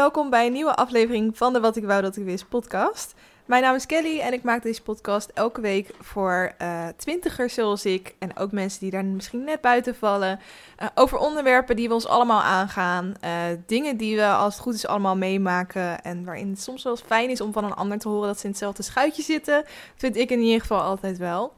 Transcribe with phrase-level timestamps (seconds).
[0.00, 3.14] welkom bij een nieuwe aflevering van de Wat ik wou dat ik wist podcast.
[3.44, 7.84] Mijn naam is Kelly en ik maak deze podcast elke week voor uh, twintigers zoals
[7.84, 10.40] ik en ook mensen die daar misschien net buiten vallen.
[10.82, 13.30] Uh, over onderwerpen die we ons allemaal aangaan, uh,
[13.66, 17.02] dingen die we als het goed is allemaal meemaken en waarin het soms wel eens
[17.06, 19.64] fijn is om van een ander te horen dat ze in hetzelfde schuitje zitten,
[19.96, 21.52] vind ik in ieder geval altijd wel.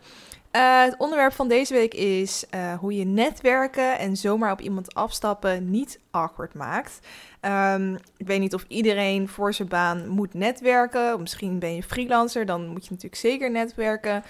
[0.51, 2.45] Het onderwerp van deze week is
[2.81, 6.98] hoe je netwerken en zomaar op iemand afstappen niet awkward maakt.
[7.45, 11.21] Um, ik weet niet of iedereen voor zijn baan moet netwerken.
[11.21, 14.23] Misschien ben je freelancer, dan moet je natuurlijk zeker netwerken.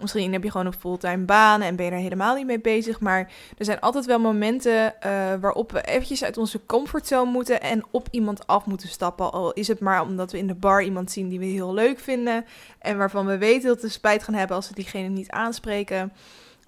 [0.00, 3.00] Misschien heb je gewoon een fulltime baan en ben je er helemaal niet mee bezig.
[3.00, 7.84] Maar er zijn altijd wel momenten uh, waarop we eventjes uit onze comfortzone moeten en
[7.90, 9.32] op iemand af moeten stappen.
[9.32, 11.98] Al is het maar omdat we in de bar iemand zien die we heel leuk
[11.98, 12.44] vinden.
[12.78, 16.12] En waarvan we weten dat we spijt gaan hebben als we diegene niet aanspreken.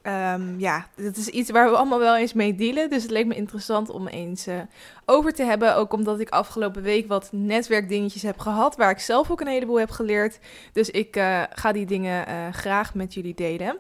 [0.07, 2.91] Um, ja, dat is iets waar we allemaal wel eens mee dealen.
[2.91, 4.61] Dus het leek me interessant om eens uh,
[5.05, 5.77] over te hebben.
[5.77, 8.77] Ook omdat ik afgelopen week wat netwerkdingetjes heb gehad.
[8.77, 10.39] Waar ik zelf ook een heleboel heb geleerd.
[10.73, 13.77] Dus ik uh, ga die dingen uh, graag met jullie delen.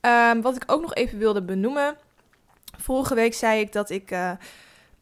[0.00, 1.96] Um, wat ik ook nog even wilde benoemen.
[2.78, 4.10] Vorige week zei ik dat ik.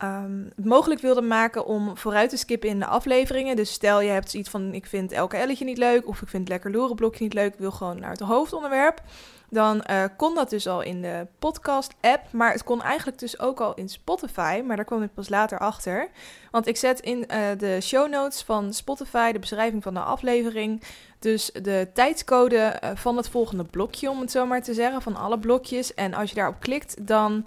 [0.02, 3.56] Um, het mogelijk wilde maken om vooruit te skippen in de afleveringen.
[3.56, 6.08] Dus stel je hebt iets van: ik vind elke elletje niet leuk.
[6.08, 7.52] Of ik vind lekker lorenblokje niet leuk.
[7.52, 9.02] Ik wil gewoon naar het hoofdonderwerp
[9.50, 12.32] dan uh, kon dat dus al in de podcast-app.
[12.32, 14.62] Maar het kon eigenlijk dus ook al in Spotify.
[14.66, 16.08] Maar daar kwam ik pas later achter.
[16.50, 20.82] Want ik zet in uh, de show notes van Spotify de beschrijving van de aflevering.
[21.18, 25.02] Dus de tijdscode uh, van het volgende blokje, om het zo maar te zeggen.
[25.02, 25.94] Van alle blokjes.
[25.94, 27.46] En als je daarop klikt, dan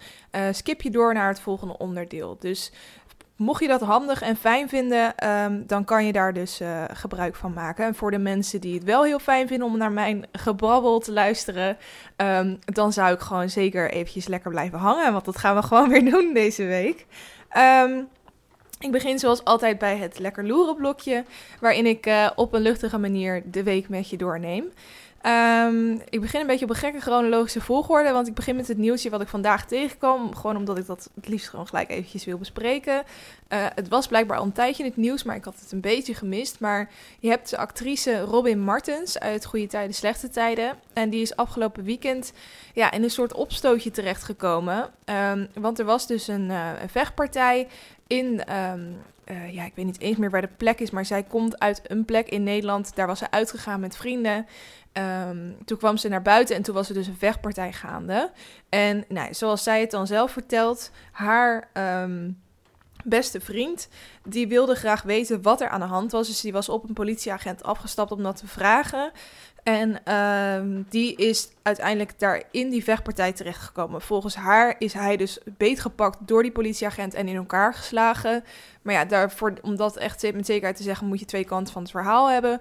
[0.51, 2.37] skip je door naar het volgende onderdeel.
[2.39, 2.71] Dus
[3.36, 7.36] Mocht je dat handig en fijn vinden, um, dan kan je daar dus uh, gebruik
[7.36, 7.86] van maken.
[7.86, 11.11] En voor de mensen die het wel heel fijn vinden om naar mijn gebrabbel te
[11.11, 11.77] luisteren,
[12.17, 15.11] um, dan zou ik gewoon zeker eventjes lekker blijven hangen.
[15.11, 17.05] Want dat gaan we gewoon weer doen deze week.
[17.58, 18.08] Um,
[18.80, 21.23] ik begin zoals altijd bij het lekker loeren blokje,
[21.60, 24.64] waarin ik uh, op een luchtige manier de week met je doorneem.
[25.26, 28.78] Um, ik begin een beetje op een gekke chronologische volgorde, want ik begin met het
[28.78, 30.36] nieuwsje wat ik vandaag tegenkwam.
[30.36, 32.94] Gewoon omdat ik dat het liefst gewoon gelijk eventjes wil bespreken.
[32.94, 35.82] Uh, het was blijkbaar al een tijdje in het nieuws, maar ik had het een
[35.82, 36.60] beetje gemist.
[36.60, 36.89] Maar
[37.20, 40.73] je hebt de actrice Robin Martens uit Goede Tijden, Slechte Tijden.
[40.94, 42.34] En die is afgelopen weekend
[42.73, 44.90] ja, in een soort opstootje terechtgekomen.
[45.32, 47.67] Um, want er was dus een, een vechtpartij
[48.08, 48.55] in...
[48.55, 48.98] Um,
[49.32, 51.82] uh, ja, ik weet niet eens meer waar de plek is, maar zij komt uit
[51.88, 52.95] een plek in Nederland.
[52.95, 54.45] Daar was ze uitgegaan met vrienden.
[54.98, 58.31] Um, toen kwam ze naar buiten en toen was er dus een vechtpartij gaande.
[58.70, 62.42] En nou, zoals zij het dan zelf vertelt, haar um,
[63.04, 63.87] beste vriend,
[64.23, 66.27] die wilde graag weten wat er aan de hand was.
[66.27, 69.11] Dus die was op een politieagent afgestapt om dat te vragen.
[69.63, 74.01] En um, die is uiteindelijk daar in die vechtpartij terechtgekomen.
[74.01, 78.43] Volgens haar is hij dus beetgepakt door die politieagent en in elkaar geslagen.
[78.81, 81.81] Maar ja, daarvoor, om dat echt met zekerheid te zeggen, moet je twee kanten van
[81.81, 82.59] het verhaal hebben.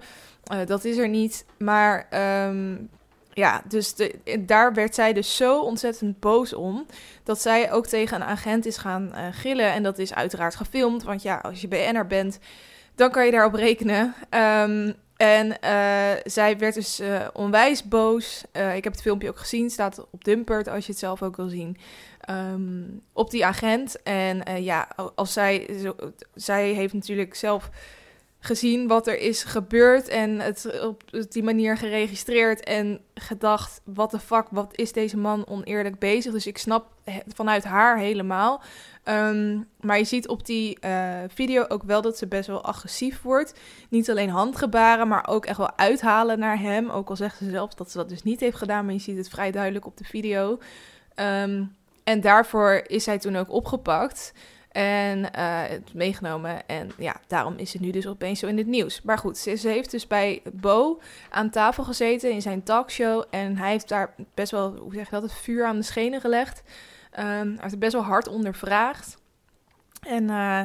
[0.53, 1.45] Uh, dat is er niet.
[1.57, 2.07] Maar
[2.47, 2.89] um,
[3.33, 6.85] ja, dus de, daar werd zij dus zo ontzettend boos om.
[7.23, 9.71] Dat zij ook tegen een agent is gaan uh, gillen.
[9.71, 11.03] En dat is uiteraard gefilmd.
[11.03, 12.39] Want ja, als je BN'er bent,
[12.95, 14.13] dan kan je daarop rekenen.
[14.29, 18.43] Um, en uh, zij werd dus uh, onwijs boos.
[18.53, 21.35] Uh, ik heb het filmpje ook gezien, staat op Dumpert als je het zelf ook
[21.35, 21.77] wil zien.
[22.29, 24.01] Um, op die agent.
[24.03, 25.69] En ja, als zij,
[26.33, 27.69] zij heeft natuurlijk zelf
[28.45, 34.19] gezien wat er is gebeurd en het op die manier geregistreerd en gedacht, wat de
[34.19, 36.31] fuck, wat is deze man oneerlijk bezig?
[36.31, 36.87] Dus ik snap
[37.27, 38.61] vanuit haar helemaal.
[39.05, 43.21] Um, maar je ziet op die uh, video ook wel dat ze best wel agressief
[43.21, 43.53] wordt.
[43.89, 46.89] Niet alleen handgebaren, maar ook echt wel uithalen naar hem.
[46.89, 49.17] Ook al zegt ze zelf dat ze dat dus niet heeft gedaan, maar je ziet
[49.17, 50.59] het vrij duidelijk op de video.
[51.15, 54.33] Um, en daarvoor is zij toen ook opgepakt.
[54.73, 56.67] En uh, het meegenomen.
[56.67, 59.01] En ja, daarom is het nu dus opeens zo in het nieuws.
[59.01, 60.99] Maar goed, ze, heeft dus bij Bo
[61.29, 63.23] aan tafel gezeten in zijn talkshow.
[63.29, 66.21] En hij heeft daar best wel, hoe zeg je dat, het vuur aan de schenen
[66.21, 66.63] gelegd.
[67.19, 69.17] Um, hij heeft best wel hard ondervraagd.
[70.07, 70.61] En uh,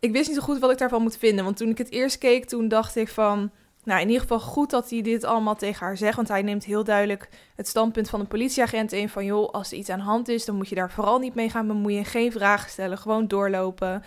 [0.00, 1.44] ik wist niet zo goed wat ik daarvan moet vinden.
[1.44, 3.50] Want toen ik het eerst keek, toen dacht ik van...
[3.84, 6.16] Nou, in ieder geval goed dat hij dit allemaal tegen haar zegt.
[6.16, 9.08] Want hij neemt heel duidelijk het standpunt van een politieagent in.
[9.08, 11.34] Van joh, als er iets aan de hand is, dan moet je daar vooral niet
[11.34, 12.04] mee gaan bemoeien.
[12.04, 14.02] Geen vragen stellen, gewoon doorlopen.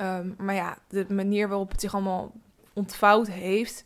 [0.00, 2.32] Um, maar ja, de manier waarop het zich allemaal
[2.72, 3.84] ontvouwd heeft.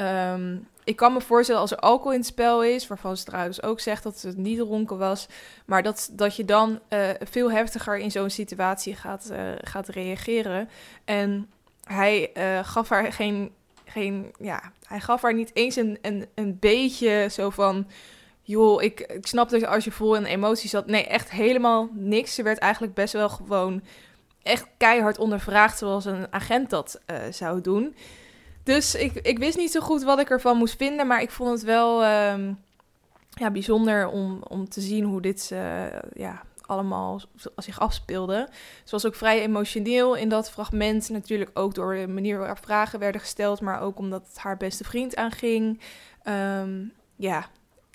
[0.00, 3.62] Um, ik kan me voorstellen als er alcohol in het spel is, waarvan ze trouwens
[3.62, 5.28] ook zegt dat het niet dronken was,
[5.66, 10.68] maar dat, dat je dan uh, veel heftiger in zo'n situatie gaat, uh, gaat reageren.
[11.04, 11.50] En
[11.84, 13.52] hij uh, gaf haar geen,
[13.88, 17.86] geen, ja, hij gaf haar niet eens een, een, een beetje zo van,
[18.42, 22.34] joh, ik, ik snap dat als je vol in emoties zat, nee, echt helemaal niks.
[22.34, 23.82] Ze werd eigenlijk best wel gewoon
[24.42, 27.96] echt keihard ondervraagd zoals een agent dat uh, zou doen.
[28.62, 31.50] Dus ik, ik wist niet zo goed wat ik ervan moest vinden, maar ik vond
[31.50, 32.58] het wel um,
[33.30, 37.20] ja, bijzonder om, om te zien hoe dit uh, ja, allemaal
[37.56, 38.48] zich afspeelde.
[38.84, 41.08] Ze was ook vrij emotioneel in dat fragment.
[41.08, 44.84] Natuurlijk ook door de manier waarop vragen werden gesteld, maar ook omdat het haar beste
[44.84, 45.80] vriend aanging.
[46.24, 47.46] Um, ja,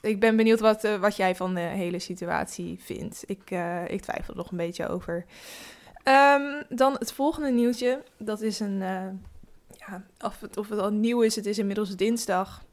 [0.01, 3.23] ik ben benieuwd wat, uh, wat jij van de hele situatie vindt.
[3.25, 5.25] Ik, uh, ik twijfel er nog een beetje over.
[6.03, 8.03] Um, dan het volgende nieuwtje.
[8.17, 8.81] Dat is een.
[8.81, 9.07] Uh,
[9.87, 12.63] ja, of het, of het al nieuw is, het is inmiddels dinsdag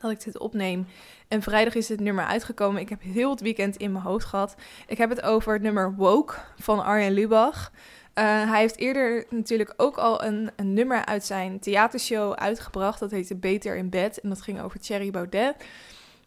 [0.00, 0.86] dat ik dit opneem.
[1.32, 2.80] En vrijdag is het nummer uitgekomen.
[2.80, 4.54] Ik heb heel het weekend in mijn hoofd gehad.
[4.86, 7.70] Ik heb het over het nummer Woke van Arjen Lubach.
[8.14, 13.00] Uh, hij heeft eerder natuurlijk ook al een, een, nummer uit zijn theatershow uitgebracht.
[13.00, 14.20] Dat heette Beter in Bed.
[14.20, 15.54] En dat ging over Thierry Baudet.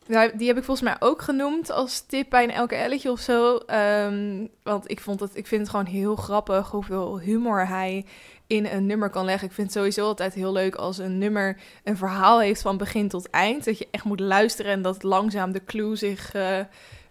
[0.08, 3.60] Die heb ik volgens mij ook genoemd als tip bij een elke elletje of zo.
[4.08, 8.06] Um, want ik, vond het, ik vind het gewoon heel grappig hoeveel humor hij
[8.48, 9.48] in een nummer kan leggen.
[9.48, 13.08] Ik vind het sowieso altijd heel leuk als een nummer een verhaal heeft van begin
[13.08, 13.66] tot eind.
[13.66, 16.60] Dat je echt moet luisteren en dat langzaam de clue zich uh,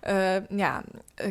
[0.08, 0.82] uh, ja,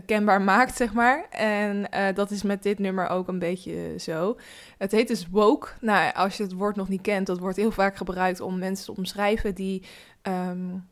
[0.05, 1.25] kenbaar maakt, zeg maar.
[1.29, 4.37] En dat is met dit nummer ook een beetje zo.
[4.77, 5.67] Het heet dus woke.
[5.79, 8.85] Nou, als je het woord nog niet kent, dat wordt heel vaak gebruikt om mensen
[8.85, 9.83] te omschrijven die...
[10.27, 10.91] Um,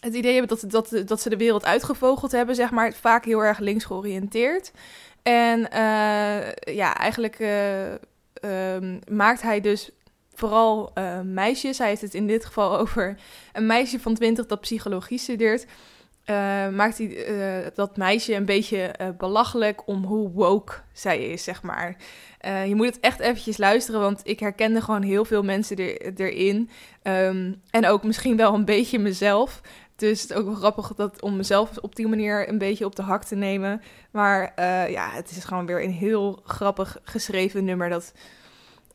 [0.00, 3.44] het idee hebben dat, dat, dat ze de wereld uitgevogeld hebben, zeg maar, vaak heel
[3.44, 4.72] erg links georiënteerd.
[5.22, 7.92] En uh, ja, eigenlijk uh,
[8.74, 9.90] um, maakt hij dus
[10.34, 11.78] vooral uh, meisjes.
[11.78, 13.16] Hij heeft het in dit geval over
[13.52, 15.66] een meisje van 20 dat psychologie studeert.
[16.72, 21.96] maakt hij dat meisje een beetje belachelijk om hoe woke zij is, zeg maar.
[22.40, 26.70] je moet het echt eventjes luisteren, want ik herkende gewoon heel veel mensen er, erin.
[27.02, 29.60] Um, en ook misschien wel een beetje mezelf.
[29.98, 32.96] Dus het is ook wel grappig dat, om mezelf op die manier een beetje op
[32.96, 33.82] de hak te nemen.
[34.10, 37.88] Maar uh, ja, het is gewoon weer een heel grappig geschreven nummer.
[37.88, 38.12] Dat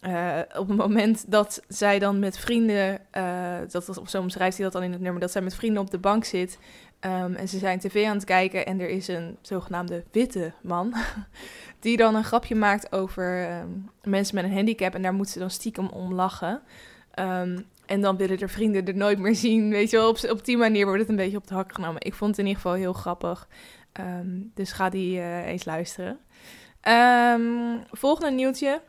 [0.01, 4.65] uh, op het moment dat zij dan met vrienden, uh, dat, of zo omschrijft hij
[4.65, 6.57] dat dan in het nummer, dat zij met vrienden op de bank zit.
[7.05, 10.93] Um, en ze zijn tv aan het kijken en er is een zogenaamde witte man.
[11.79, 14.93] Die dan een grapje maakt over um, mensen met een handicap.
[14.93, 16.61] En daar moet ze dan stiekem om lachen.
[17.19, 19.69] Um, en dan willen er vrienden er nooit meer zien.
[19.69, 22.01] Weet je wel, op, op die manier wordt het een beetje op de hak genomen.
[22.01, 23.47] Ik vond het in ieder geval heel grappig.
[23.99, 26.19] Um, dus ga die uh, eens luisteren.
[26.87, 28.81] Um, volgende nieuwtje.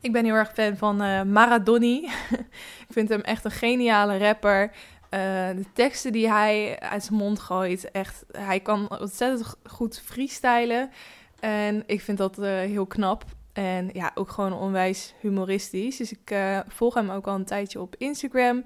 [0.00, 2.04] Ik ben heel erg fan van uh, Maradoni.
[2.86, 4.62] ik vind hem echt een geniale rapper.
[4.64, 4.70] Uh,
[5.48, 10.90] de teksten die hij uit zijn mond gooit, echt, hij kan ontzettend goed freestylen.
[11.40, 13.24] En ik vind dat heel knap.
[13.58, 15.96] En ja, ook gewoon onwijs humoristisch.
[15.96, 18.64] Dus ik uh, volg hem ook al een tijdje op Instagram.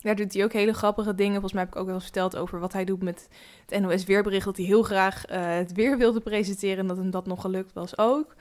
[0.00, 1.32] Daar doet hij ook hele grappige dingen.
[1.32, 3.28] Volgens mij heb ik ook wel eens verteld over wat hij doet met
[3.66, 4.44] het NOS Weerbericht.
[4.44, 7.72] Dat hij heel graag uh, het weer wilde presenteren en dat hem dat nog gelukt
[7.72, 8.34] was ook.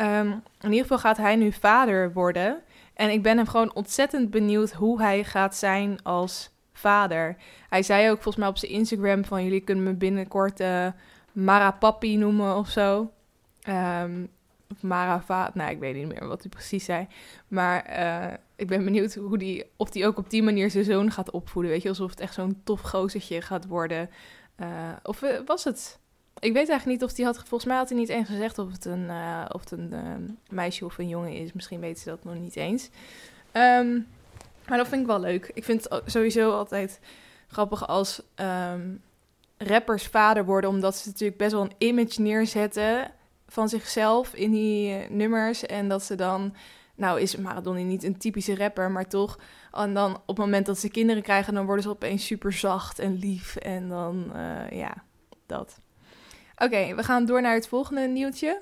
[0.00, 2.62] Um, in ieder geval gaat hij nu vader worden.
[2.94, 7.36] En ik ben hem gewoon ontzettend benieuwd hoe hij gaat zijn als vader.
[7.68, 10.86] Hij zei ook volgens mij op zijn Instagram van jullie kunnen me binnenkort uh,
[11.32, 13.10] Mara Papi noemen of zo.
[13.68, 14.30] Um,
[14.70, 15.50] of Marava.
[15.54, 17.06] Nou, ik weet niet meer wat hij precies zei.
[17.48, 21.10] Maar uh, ik ben benieuwd hoe die, of hij ook op die manier zijn zoon
[21.10, 21.72] gaat opvoeden.
[21.72, 24.10] Weet je, alsof het echt zo'n tof gozertje gaat worden.
[24.60, 24.68] Uh,
[25.02, 25.98] of uh, was het...
[26.38, 27.36] Ik weet eigenlijk niet of hij had...
[27.36, 29.10] Volgens mij had hij niet eens gezegd of het een,
[29.52, 31.52] of een meisje of een jongen is.
[31.52, 32.90] Misschien weten ze dat nog niet eens.
[33.52, 34.06] Um,
[34.68, 35.50] maar dat vind ik wel leuk.
[35.54, 37.00] Ik vind het sowieso altijd
[37.48, 39.02] grappig als um,
[39.56, 40.70] rappers vader worden.
[40.70, 43.10] Omdat ze natuurlijk best wel een image neerzetten
[43.48, 45.66] van zichzelf in die uh, nummers.
[45.66, 46.54] En dat ze dan,
[46.94, 49.38] nou is Maradona niet een typische rapper, maar toch.
[49.72, 52.98] En dan op het moment dat ze kinderen krijgen, dan worden ze opeens super zacht
[52.98, 53.56] en lief.
[53.56, 55.04] En dan, uh, ja,
[55.46, 55.80] dat.
[56.56, 58.60] Oké, we gaan door naar het volgende nieuwtje.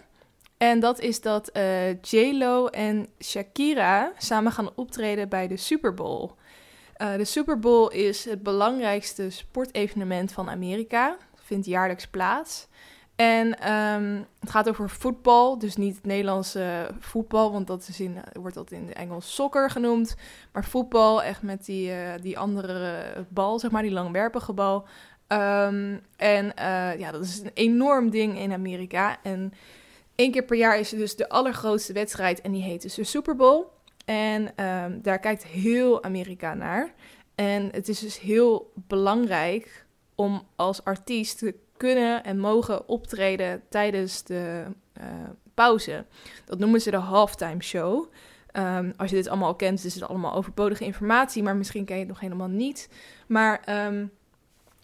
[0.57, 6.31] En dat is dat uh, J-Lo en Shakira samen gaan optreden bij de Super Bowl.
[6.97, 11.17] De Super Bowl is het belangrijkste sportevenement van Amerika.
[11.35, 12.69] Vindt jaarlijks plaats.
[13.17, 18.17] En um, het gaat over voetbal, dus niet het Nederlandse voetbal, want dat is in,
[18.33, 20.17] wordt dat in Engels soccer genoemd.
[20.53, 24.85] Maar voetbal, echt met die, uh, die andere bal, zeg maar, die langwerpige bal.
[25.29, 26.53] Um, en
[26.99, 29.17] ja, dat is een enorm ding in Amerika.
[29.23, 29.53] En
[30.15, 33.05] één keer per jaar is er dus de allergrootste wedstrijd en die heet dus de
[33.05, 33.65] Super Bowl.
[34.05, 36.95] En um, daar kijkt heel Amerika naar.
[37.35, 41.43] En het is dus heel belangrijk om als artiest
[41.77, 44.65] kunnen en mogen optreden tijdens de
[45.01, 45.05] uh,
[45.55, 46.05] pauze.
[46.45, 48.07] Dat noemen ze de halftime show.
[48.53, 51.95] Um, als je dit allemaal al kent, is het allemaal overbodige informatie, maar misschien ken
[51.95, 52.89] je het nog helemaal niet.
[53.27, 54.11] Maar um,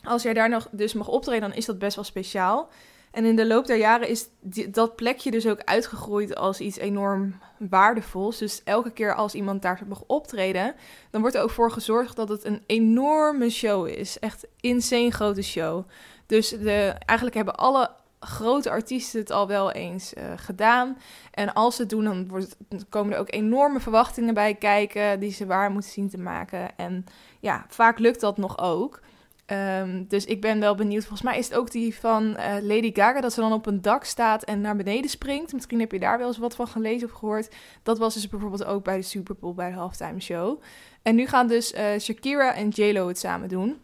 [0.04, 2.68] als jij daar nog dus mag optreden, dan is dat best wel speciaal.
[3.10, 4.28] En in de loop der jaren is
[4.68, 8.38] dat plekje dus ook uitgegroeid als iets enorm waardevols.
[8.38, 10.74] Dus elke keer als iemand daar mag optreden,
[11.10, 14.18] dan wordt er ook voor gezorgd dat het een enorme show is.
[14.18, 15.84] Echt insane grote show.
[16.32, 20.98] Dus de, eigenlijk hebben alle grote artiesten het al wel eens uh, gedaan.
[21.30, 22.56] En als ze het doen, dan, wordt,
[22.88, 26.76] komen er ook enorme verwachtingen bij kijken die ze waar moeten zien te maken.
[26.76, 27.04] En
[27.40, 29.00] ja, vaak lukt dat nog ook.
[29.46, 31.02] Um, dus ik ben wel benieuwd.
[31.04, 33.82] Volgens mij is het ook die van uh, Lady Gaga, dat ze dan op een
[33.82, 35.52] dak staat en naar beneden springt.
[35.52, 37.54] Misschien heb je daar wel eens wat van gelezen of gehoord.
[37.82, 40.62] Dat was dus bijvoorbeeld ook bij de Super Bowl, bij de halftime show.
[41.02, 43.80] En nu gaan dus uh, Shakira en J-Lo het samen doen.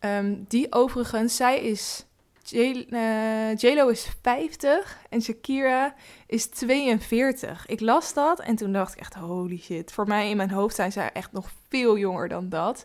[0.00, 2.06] Um, die overigens, zij is
[2.52, 5.94] uh, J-Lo is 50 en Shakira
[6.26, 7.66] is 42.
[7.66, 9.92] Ik las dat en toen dacht ik echt, holy shit.
[9.92, 12.84] Voor mij in mijn hoofd zijn zij echt nog veel jonger dan dat.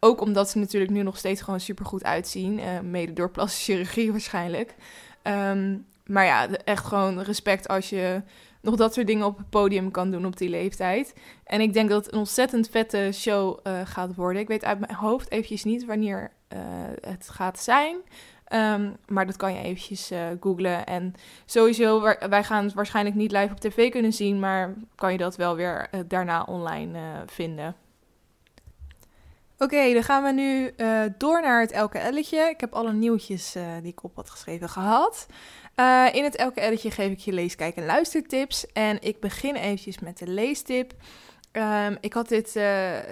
[0.00, 2.58] Ook omdat ze natuurlijk nu nog steeds gewoon super goed uitzien.
[2.58, 4.74] Uh, mede door plastische chirurgie waarschijnlijk.
[5.22, 8.22] Um, maar ja, echt gewoon respect als je
[8.60, 11.14] nog dat soort dingen op het podium kan doen op die leeftijd.
[11.44, 14.42] En ik denk dat het een ontzettend vette show uh, gaat worden.
[14.42, 16.32] Ik weet uit mijn hoofd eventjes niet wanneer
[17.00, 17.96] het gaat zijn.
[18.52, 20.86] Um, maar dat kan je eventjes uh, googlen.
[20.86, 25.18] En sowieso, wij gaan het waarschijnlijk niet live op tv kunnen zien, maar kan je
[25.18, 27.76] dat wel weer uh, daarna online vinden.
[29.58, 30.74] Oké, dan gaan we nu
[31.18, 32.38] door naar het elke elletje.
[32.38, 35.26] Ik heb alle nieuwtjes die ik op had geschreven gehad.
[36.12, 38.72] in het elke elletje geef ik je lees, kijk en luistertips.
[38.72, 40.92] En ik begin eventjes met de leestip.
[41.56, 42.52] Um, ik had dit,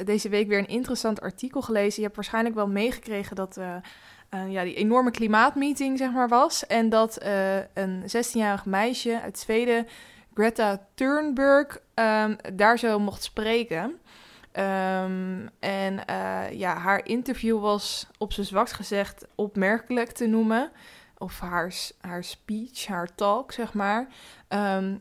[0.04, 1.96] deze week weer een interessant artikel gelezen.
[1.96, 3.74] Je hebt waarschijnlijk wel meegekregen dat uh,
[4.52, 6.66] ja, die enorme klimaatmeeting zeg maar, was.
[6.66, 7.18] En dat
[7.74, 9.86] een 16-jarig meisje uit Zweden,
[10.34, 14.00] Greta Thunberg, um, daar zo mocht spreken.
[14.52, 16.00] Um, en
[16.50, 20.70] ja, haar interview was op zijn zwakst gezegd opmerkelijk te noemen.
[21.18, 24.06] Of haar, haar speech, haar talk, zeg maar.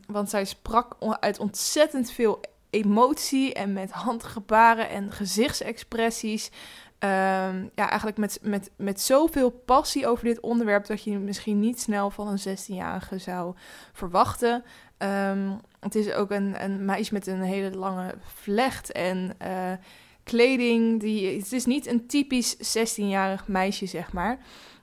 [0.06, 2.40] Want zij sprak uit ontzettend veel
[2.72, 6.50] emotie en met handgebaren en gezichtsexpressies.
[6.98, 11.80] Um, ja, eigenlijk met, met, met zoveel passie over dit onderwerp dat je misschien niet
[11.80, 13.54] snel van een 16-jarige zou
[13.92, 14.64] verwachten.
[14.98, 19.72] Um, het is ook een, een meisje met een hele lange vlecht en uh,
[20.22, 21.00] kleding.
[21.00, 24.38] Die, het is niet een typisch 16-jarig meisje, zeg maar.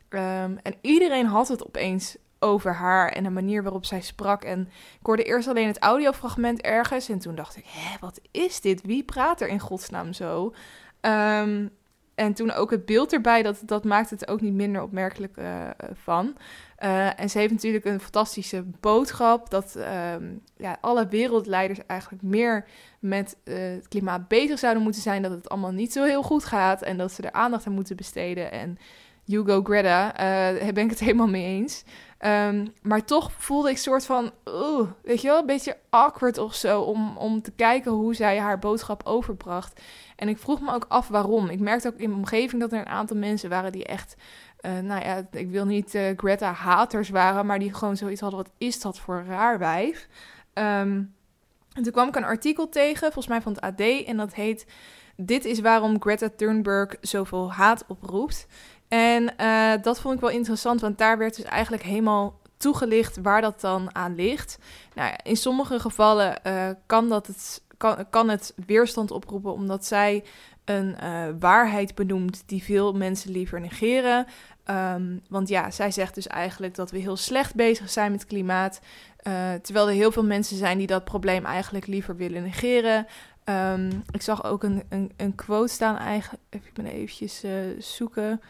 [0.10, 4.44] Um, en iedereen had het opeens over haar en de manier waarop zij sprak.
[4.44, 4.62] En
[5.00, 7.10] ik hoorde eerst alleen het audiofragment ergens.
[7.10, 8.82] En toen dacht ik, hé, wat is dit?
[8.82, 10.54] Wie praat er in godsnaam zo?
[11.02, 11.72] Um,
[12.20, 15.70] en toen ook het beeld erbij, dat, dat maakt het ook niet minder opmerkelijk uh,
[15.94, 16.36] van.
[16.84, 19.76] Uh, en ze heeft natuurlijk een fantastische boodschap dat
[20.14, 22.66] um, ja, alle wereldleiders eigenlijk meer
[23.00, 25.22] met uh, het klimaat bezig zouden moeten zijn.
[25.22, 27.96] Dat het allemaal niet zo heel goed gaat en dat ze er aandacht aan moeten
[27.96, 28.52] besteden.
[28.52, 28.78] En
[29.26, 31.84] Hugo Greta, daar ben ik het helemaal mee eens.
[32.26, 36.56] Um, maar toch voelde ik soort van, uh, weet je wel, een beetje awkward of
[36.56, 39.82] zo om, om te kijken hoe zij haar boodschap overbracht.
[40.16, 41.50] En ik vroeg me ook af waarom.
[41.50, 44.16] Ik merkte ook in mijn omgeving dat er een aantal mensen waren die echt,
[44.62, 48.52] uh, nou ja, ik wil niet uh, Greta-haters waren, maar die gewoon zoiets hadden, wat
[48.58, 50.08] is dat voor raar wijf?
[50.54, 51.16] Um,
[51.74, 54.66] en toen kwam ik een artikel tegen, volgens mij van het AD, en dat heet...
[55.22, 58.48] Dit is waarom Greta Thunberg zoveel haat oproept.
[58.90, 63.42] En uh, dat vond ik wel interessant, want daar werd dus eigenlijk helemaal toegelicht waar
[63.42, 64.58] dat dan aan ligt.
[64.96, 70.24] Nou, in sommige gevallen uh, kan, dat het, kan, kan het weerstand oproepen omdat zij
[70.66, 74.26] een uh, waarheid benoemt die veel mensen liever negeren.
[74.66, 78.80] Um, want ja, zij zegt dus eigenlijk dat we heel slecht bezig zijn met klimaat.
[79.62, 83.08] Terwijl er heel veel mensen zijn die dat probleem eigenlijk liever willen negeren.
[83.46, 87.44] Um, ik zag ook een, een, een quote staan, eigenlijk, even ik eventjes
[87.78, 88.42] zoeken.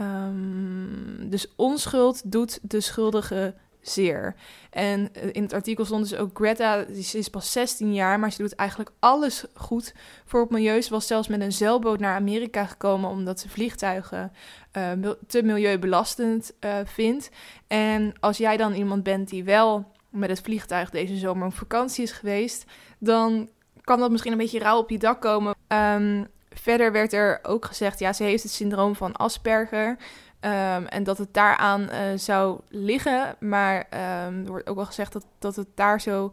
[0.00, 3.54] Um, dus onschuld doet de schuldige
[3.88, 4.34] zeer.
[4.70, 8.32] En eh, in het artikel stond dus ook Greta, ze is pas 16 jaar, maar
[8.32, 10.82] ze doet eigenlijk alles goed voor het milieu.
[10.82, 14.32] Ze was zelfs met een zeilboot naar Amerika gekomen omdat ze vliegtuigen
[14.76, 17.30] uh, te milieubelastend uh, vindt.
[17.66, 22.04] En als jij dan iemand bent die wel met het vliegtuig deze zomer op vakantie
[22.04, 22.64] is geweest,
[22.98, 23.48] dan
[23.80, 25.54] kan dat misschien een beetje rauw op je dak komen.
[25.68, 26.26] Um,
[26.60, 29.96] Verder werd er ook gezegd, ja, ze heeft het syndroom van Asperger.
[30.40, 33.36] Um, en dat het daaraan uh, zou liggen.
[33.40, 36.32] Maar um, er wordt ook wel gezegd dat, dat het daar zo.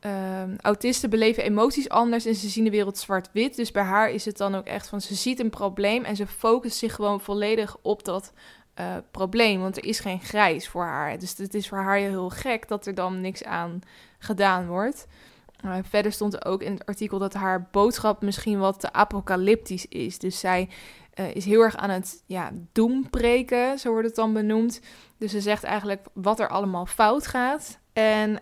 [0.00, 3.56] Um, autisten beleven emoties anders en ze zien de wereld zwart-wit.
[3.56, 6.26] Dus bij haar is het dan ook echt van ze ziet een probleem en ze
[6.26, 8.32] focust zich gewoon volledig op dat
[8.80, 9.60] uh, probleem.
[9.60, 11.18] Want er is geen grijs voor haar.
[11.18, 13.80] Dus het is voor haar heel gek dat er dan niks aan
[14.18, 15.06] gedaan wordt.
[15.66, 19.86] Uh, verder stond er ook in het artikel dat haar boodschap misschien wat te apocalyptisch
[19.86, 20.18] is.
[20.18, 20.68] Dus zij
[21.32, 24.80] is heel erg aan het ja, doempreken, zo wordt het dan benoemd.
[25.18, 27.78] Dus ze zegt eigenlijk wat er allemaal fout gaat.
[27.92, 28.40] En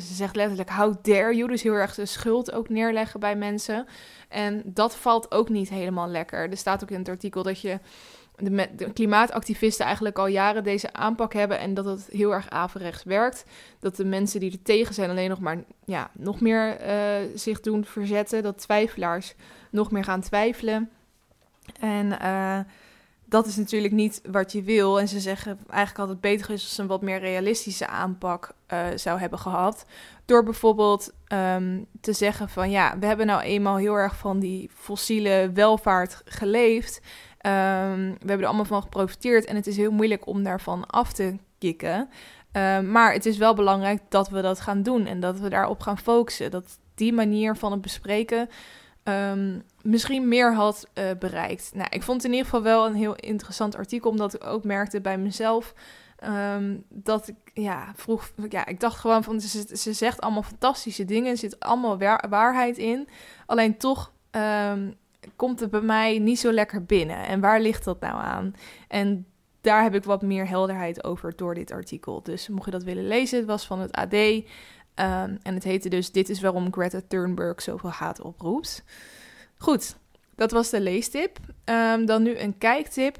[0.00, 1.48] ze zegt letterlijk, how dare you?
[1.48, 3.86] Dus heel erg de schuld ook neerleggen bij mensen.
[4.28, 6.50] En dat valt ook niet helemaal lekker.
[6.50, 7.78] Er staat ook in het artikel dat je
[8.36, 13.44] de, klimaatactivisten eigenlijk al jaren deze aanpak hebben en dat het heel erg averechts werkt.
[13.80, 17.60] Dat de mensen die er tegen zijn alleen nog maar ja, nog meer uh, zich
[17.60, 18.42] doen verzetten.
[18.42, 19.34] Dat twijfelaars
[19.70, 20.90] nog meer gaan twijfelen.
[21.80, 22.58] En uh,
[23.24, 25.00] dat is natuurlijk niet wat je wil.
[25.00, 28.86] En ze zeggen eigenlijk altijd beter is als ze een wat meer realistische aanpak uh,
[28.94, 29.86] zou hebben gehad.
[30.24, 34.70] Door bijvoorbeeld um, te zeggen van ja, we hebben nou eenmaal heel erg van die
[34.74, 37.00] fossiele welvaart geleefd.
[37.46, 41.12] Um, we hebben er allemaal van geprofiteerd en het is heel moeilijk om daarvan af
[41.12, 42.08] te kicken.
[42.52, 45.80] Um, maar het is wel belangrijk dat we dat gaan doen en dat we daarop
[45.80, 46.50] gaan focussen.
[46.50, 48.48] Dat die manier van het bespreken
[49.04, 51.70] um, misschien meer had uh, bereikt.
[51.74, 54.64] Nou, ik vond het in ieder geval wel een heel interessant artikel, omdat ik ook
[54.64, 55.74] merkte bij mezelf
[56.88, 61.30] dat ik ja, vroeg, ja, ik dacht gewoon van ze, ze zegt allemaal fantastische dingen,
[61.30, 61.98] er zit allemaal
[62.28, 63.08] waarheid in.
[63.46, 64.12] Alleen toch
[65.36, 67.26] komt het bij mij niet zo lekker binnen.
[67.26, 68.54] En waar ligt dat nou aan?
[68.88, 69.26] En
[69.60, 72.22] daar heb ik wat meer helderheid over door dit artikel.
[72.22, 74.14] Dus mocht je dat willen lezen, het was van het AD.
[74.14, 78.84] Um, en het heette dus: Dit is waarom Greta Thunberg zoveel haat oproept.
[79.58, 79.96] Goed,
[80.34, 81.38] dat was de leestip.
[81.64, 83.18] Um, dan nu een kijktip.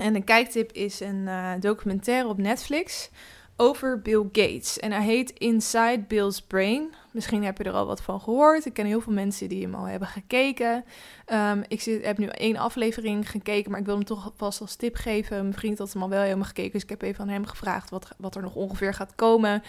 [0.00, 3.10] En een kijktip is een uh, documentaire op Netflix
[3.56, 4.78] over Bill Gates.
[4.78, 6.94] En hij heet Inside Bill's Brain.
[7.10, 8.66] Misschien heb je er al wat van gehoord.
[8.66, 10.84] Ik ken heel veel mensen die hem al hebben gekeken.
[11.32, 14.76] Um, ik zit, heb nu één aflevering gekeken, maar ik wil hem toch vast als
[14.76, 15.40] tip geven.
[15.42, 17.90] Mijn vriend had hem al wel helemaal gekeken, dus ik heb even aan hem gevraagd
[17.90, 19.62] wat, wat er nog ongeveer gaat komen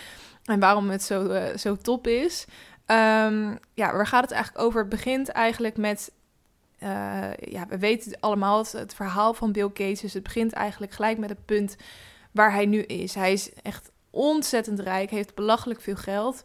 [0.43, 2.45] en waarom het zo, uh, zo top is.
[2.87, 4.79] Um, ja, waar gaat het eigenlijk over?
[4.79, 6.11] Het begint eigenlijk met
[6.83, 10.01] uh, ja, we weten allemaal het, het, verhaal van Bill Gates.
[10.01, 11.75] Dus het begint eigenlijk gelijk met het punt
[12.35, 13.15] waar hij nu is.
[13.15, 16.43] Hij is echt ontzettend rijk, heeft belachelijk veel geld.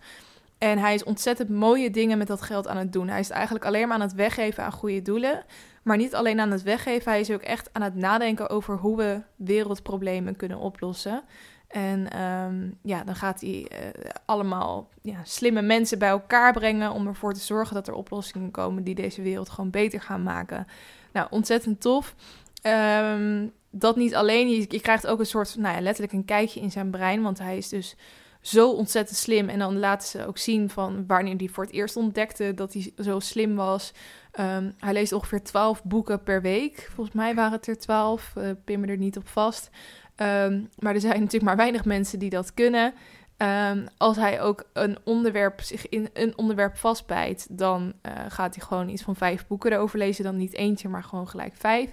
[0.58, 3.08] En hij is ontzettend mooie dingen met dat geld aan het doen.
[3.08, 5.44] Hij is eigenlijk alleen maar aan het weggeven aan goede doelen.
[5.82, 8.96] Maar niet alleen aan het weggeven, hij is ook echt aan het nadenken over hoe
[8.96, 11.22] we wereldproblemen kunnen oplossen.
[11.68, 13.88] En um, ja, dan gaat hij uh,
[14.24, 18.84] allemaal ja, slimme mensen bij elkaar brengen om ervoor te zorgen dat er oplossingen komen
[18.84, 20.66] die deze wereld gewoon beter gaan maken.
[21.12, 22.14] Nou, ontzettend tof.
[22.62, 26.60] Um, dat niet alleen, je, je, krijgt ook een soort, nou ja, letterlijk een kijkje
[26.60, 27.96] in zijn brein, want hij is dus
[28.40, 29.48] zo ontzettend slim.
[29.48, 32.92] En dan laten ze ook zien van wanneer hij voor het eerst ontdekte dat hij
[32.98, 33.92] zo slim was.
[34.40, 36.90] Um, hij leest ongeveer 12 boeken per week.
[36.94, 39.70] Volgens mij waren het er 12, uh, pin me er niet op vast.
[40.16, 42.94] Um, maar er zijn natuurlijk maar weinig mensen die dat kunnen.
[43.42, 48.64] Um, als hij ook een onderwerp zich in een onderwerp vastbijt, dan uh, gaat hij
[48.66, 50.24] gewoon iets van vijf boeken erover lezen.
[50.24, 51.92] Dan niet eentje, maar gewoon gelijk vijf.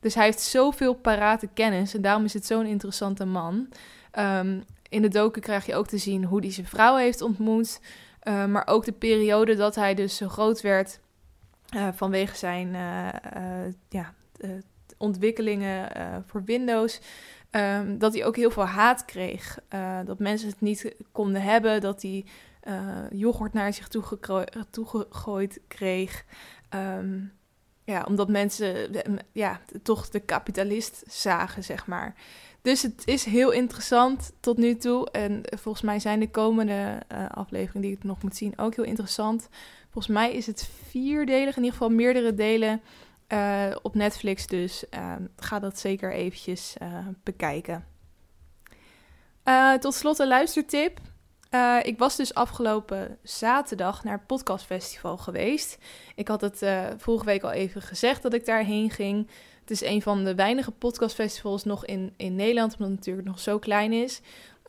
[0.00, 3.68] Dus hij heeft zoveel parate kennis en daarom is het zo'n interessante man.
[4.18, 7.80] Um, in de doken krijg je ook te zien hoe hij zijn vrouw heeft ontmoet.
[8.22, 11.00] Uh, maar ook de periode dat hij dus zo groot werd
[11.76, 12.76] uh, vanwege zijn
[13.88, 14.14] ja,
[14.96, 15.88] ontwikkelingen
[16.26, 17.00] voor Windows.
[17.50, 19.58] Um, dat hij ook heel veel haat kreeg.
[19.74, 21.80] Uh, dat mensen het niet konden hebben.
[21.80, 22.24] Dat hij
[22.68, 23.88] uh, yoghurt naar zich
[24.70, 26.24] toegegooid kreeg.
[26.74, 27.32] Um,
[27.84, 28.90] ja, omdat mensen
[29.32, 32.14] ja, toch de kapitalist zagen, zeg maar.
[32.62, 35.10] Dus het is heel interessant tot nu toe.
[35.10, 38.84] En volgens mij zijn de komende uh, afleveringen die ik nog moet zien ook heel
[38.84, 39.48] interessant.
[39.90, 42.80] Volgens mij is het vierdelig, in ieder geval meerdere delen.
[43.32, 44.84] Uh, op Netflix dus.
[44.94, 47.86] Uh, ga dat zeker eventjes uh, bekijken.
[49.80, 51.00] tot slot een luistertip.
[51.82, 55.78] ik was dus afgelopen zaterdag naar het podcastfestival geweest.
[56.14, 56.62] Ik had het
[56.96, 59.30] vorige week al even gezegd dat ik daarheen ging.
[59.60, 63.40] Het is een van de weinige podcastfestivals nog in, in Nederland, omdat het natuurlijk nog
[63.40, 64.20] zo klein is.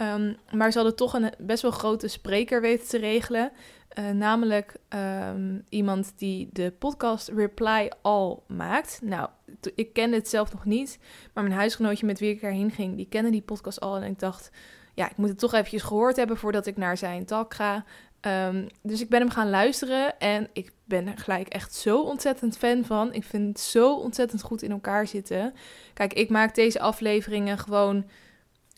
[0.02, 3.52] Um, maar ze hadden toch een best wel grote spreker weten te regelen.
[4.00, 9.00] Uh, namelijk um, iemand die de podcast Reply All maakt.
[9.04, 9.30] Nou,
[9.76, 11.00] ik kende het zelf nog niet,
[11.34, 13.96] maar mijn huisgenootje met wie ik erheen ging, die kende die podcast al.
[13.96, 14.52] En ik dacht,
[14.94, 17.86] ja, ik moet het toch eventjes gehoord hebben voordat ik naar zijn talk ga.
[18.22, 22.58] Um, dus ik ben hem gaan luisteren en ik ben er gelijk echt zo ontzettend
[22.58, 23.14] fan van.
[23.14, 25.54] Ik vind het zo ontzettend goed in elkaar zitten.
[25.94, 28.06] Kijk, ik maak deze afleveringen gewoon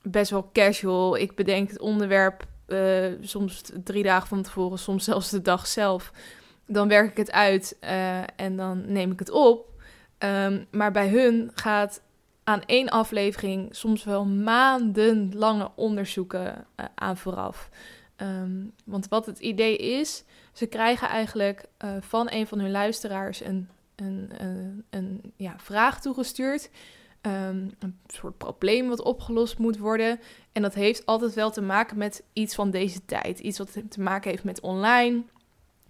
[0.03, 1.17] best wel casual.
[1.17, 6.11] Ik bedenk het onderwerp uh, soms drie dagen van tevoren, soms zelfs de dag zelf.
[6.65, 9.69] Dan werk ik het uit uh, en dan neem ik het op.
[10.19, 12.01] Um, maar bij hun gaat
[12.43, 17.69] aan één aflevering soms wel maandenlange onderzoeken uh, aan vooraf.
[18.17, 21.65] Um, want wat het idee is, ze krijgen eigenlijk
[21.99, 23.69] van een van hun luisteraars een
[24.01, 26.69] een, een, een ja, vraag toegestuurd.
[27.21, 30.19] Ehm, een soort probleem wat opgelost moet worden.
[30.51, 33.39] En dat heeft altijd wel te maken met iets van deze tijd.
[33.39, 35.23] Iets wat te maken heeft met online.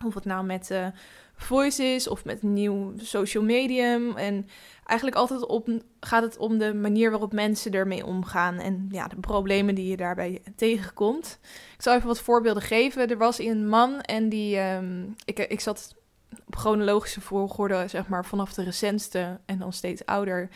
[0.05, 0.87] Of het nou met uh,
[1.35, 4.17] voice is of met nieuw social medium.
[4.17, 4.47] En
[4.85, 8.57] eigenlijk altijd op, gaat het om de manier waarop mensen ermee omgaan.
[8.57, 11.39] En ja, de problemen die je daarbij tegenkomt.
[11.75, 13.09] Ik zal even wat voorbeelden geven.
[13.09, 14.57] Er was een man en die.
[14.57, 15.95] Ehm, ik, ik zat
[16.45, 20.49] op chronologische volgorde, zeg maar, vanaf de recentste en dan steeds ouder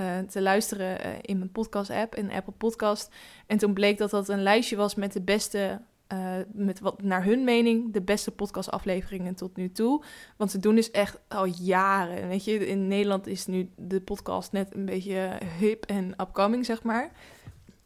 [0.00, 3.14] uh, te luisteren uh, in mijn podcast-app, in Apple Podcast.
[3.46, 5.80] En toen bleek dat dat een lijstje was met de beste,
[6.12, 10.04] uh, met wat naar hun mening, de beste podcastafleveringen tot nu toe.
[10.36, 12.28] Want ze doen dus echt al jaren.
[12.28, 16.82] Weet je, in Nederland is nu de podcast net een beetje hip en upcoming, zeg
[16.82, 17.12] maar.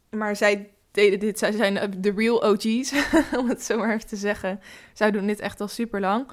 [0.09, 2.93] Maar zij deden dit, zij zijn de real OG's,
[3.39, 4.59] om het zo maar even te zeggen.
[4.93, 6.27] Zij doen dit echt al super lang.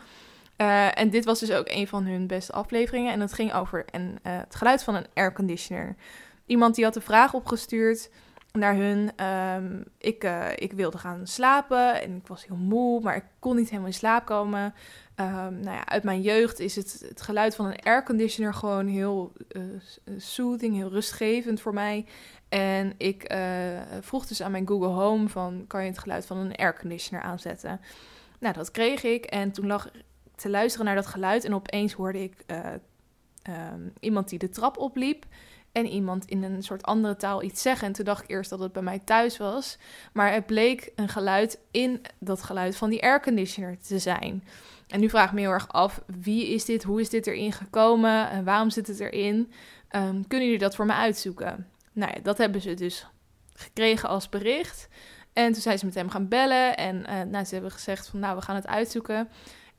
[0.58, 3.12] Uh, en dit was dus ook een van hun beste afleveringen.
[3.12, 5.96] En het ging over een, uh, het geluid van een airconditioner.
[6.46, 8.10] Iemand die had de vraag opgestuurd
[8.52, 9.26] naar hun.
[9.26, 13.56] Um, ik, uh, ik wilde gaan slapen en ik was heel moe, maar ik kon
[13.56, 14.74] niet helemaal in slaap komen.
[15.16, 19.32] Um, nou ja, uit mijn jeugd is het, het geluid van een airconditioner gewoon heel
[20.16, 22.06] soothing, heel rustgevend voor mij.
[22.48, 23.34] En ik
[24.00, 27.80] vroeg dus aan mijn Google Home van, kan je het geluid van een airconditioner aanzetten?
[28.38, 29.90] Nou, dat kreeg ik en toen lag
[30.36, 32.58] te luisteren naar dat geluid en opeens hoorde ik uh,
[33.72, 35.24] um, iemand die de trap opliep
[35.72, 37.86] en iemand in een soort andere taal iets zeggen.
[37.86, 39.78] En toen dacht ik eerst dat het bij mij thuis was,
[40.12, 44.44] maar het bleek een geluid in dat geluid van die airconditioner te zijn.
[44.88, 47.52] En nu vraag ik me heel erg af, wie is dit, hoe is dit erin
[47.52, 49.52] gekomen en waarom zit het erin?
[49.96, 51.68] Um, kunnen jullie dat voor me uitzoeken?
[51.92, 53.06] Nou ja, dat hebben ze dus
[53.52, 54.88] gekregen als bericht.
[55.32, 58.20] En toen zijn ze met hem gaan bellen en uh, nou, ze hebben gezegd van
[58.20, 59.28] nou, we gaan het uitzoeken.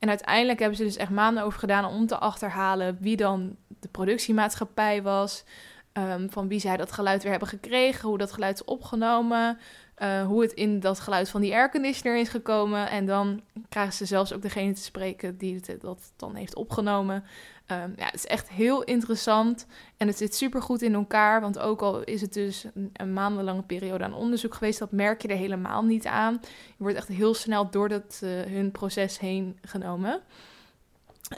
[0.06, 3.88] En uiteindelijk hebben ze dus echt maanden over gedaan om te achterhalen wie dan de
[3.88, 5.44] productiemaatschappij was.
[5.92, 9.58] Um, van wie zij dat geluid weer hebben gekregen, hoe dat geluid is opgenomen,
[9.98, 12.90] uh, hoe het in dat geluid van die airconditioner is gekomen.
[12.90, 17.24] En dan krijgen ze zelfs ook degene te spreken die het, dat dan heeft opgenomen.
[17.72, 21.40] Um, ja, het is echt heel interessant en het zit super goed in elkaar.
[21.40, 25.28] Want ook al is het dus een, maandenlange periode aan onderzoek geweest, dat merk je
[25.28, 26.40] er helemaal niet aan.
[26.66, 30.20] Je wordt echt heel snel door dat, uh, hun proces heen genomen.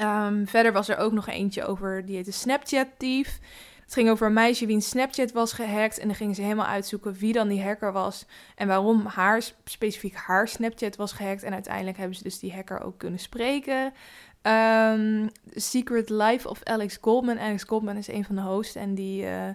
[0.01, 3.41] Um, verder was er ook nog eentje over, die heette Snapchat-dief.
[3.89, 5.99] Het ging over een meisje wie een Snapchat was gehackt.
[5.99, 8.27] En dan gingen ze helemaal uitzoeken wie dan die hacker was.
[8.55, 11.43] En waarom haar, specifiek haar Snapchat was gehackt.
[11.43, 13.93] En uiteindelijk hebben ze dus die hacker ook kunnen spreken.
[14.43, 17.39] Um, Secret Life of Alex Goldman.
[17.39, 18.75] Alex Goldman is een van de hosts.
[18.75, 19.55] En die uh, uh,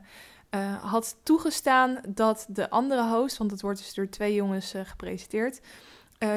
[0.83, 5.61] had toegestaan dat de andere host, want het wordt dus door twee jongens uh, gepresenteerd,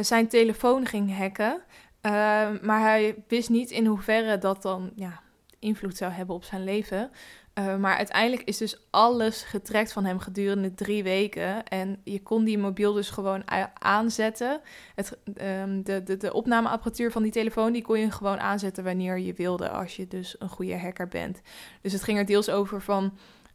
[0.00, 1.62] zijn telefoon ging hacken.
[2.00, 5.20] Ehm, maar hij wist niet in hoeverre dat dan ja,
[5.58, 7.10] invloed zou hebben op zijn leven.
[7.58, 11.64] Uh, maar uiteindelijk is dus alles getrekt van hem gedurende drie weken.
[11.64, 13.42] En je kon die mobiel dus gewoon
[13.78, 14.60] aanzetten.
[14.94, 15.18] Het,
[15.60, 19.32] um, de, de, de opnameapparatuur van die telefoon, die kon je gewoon aanzetten wanneer je
[19.32, 19.68] wilde.
[19.68, 21.40] Als je dus een goede hacker bent.
[21.80, 23.12] Dus het ging er deels over van...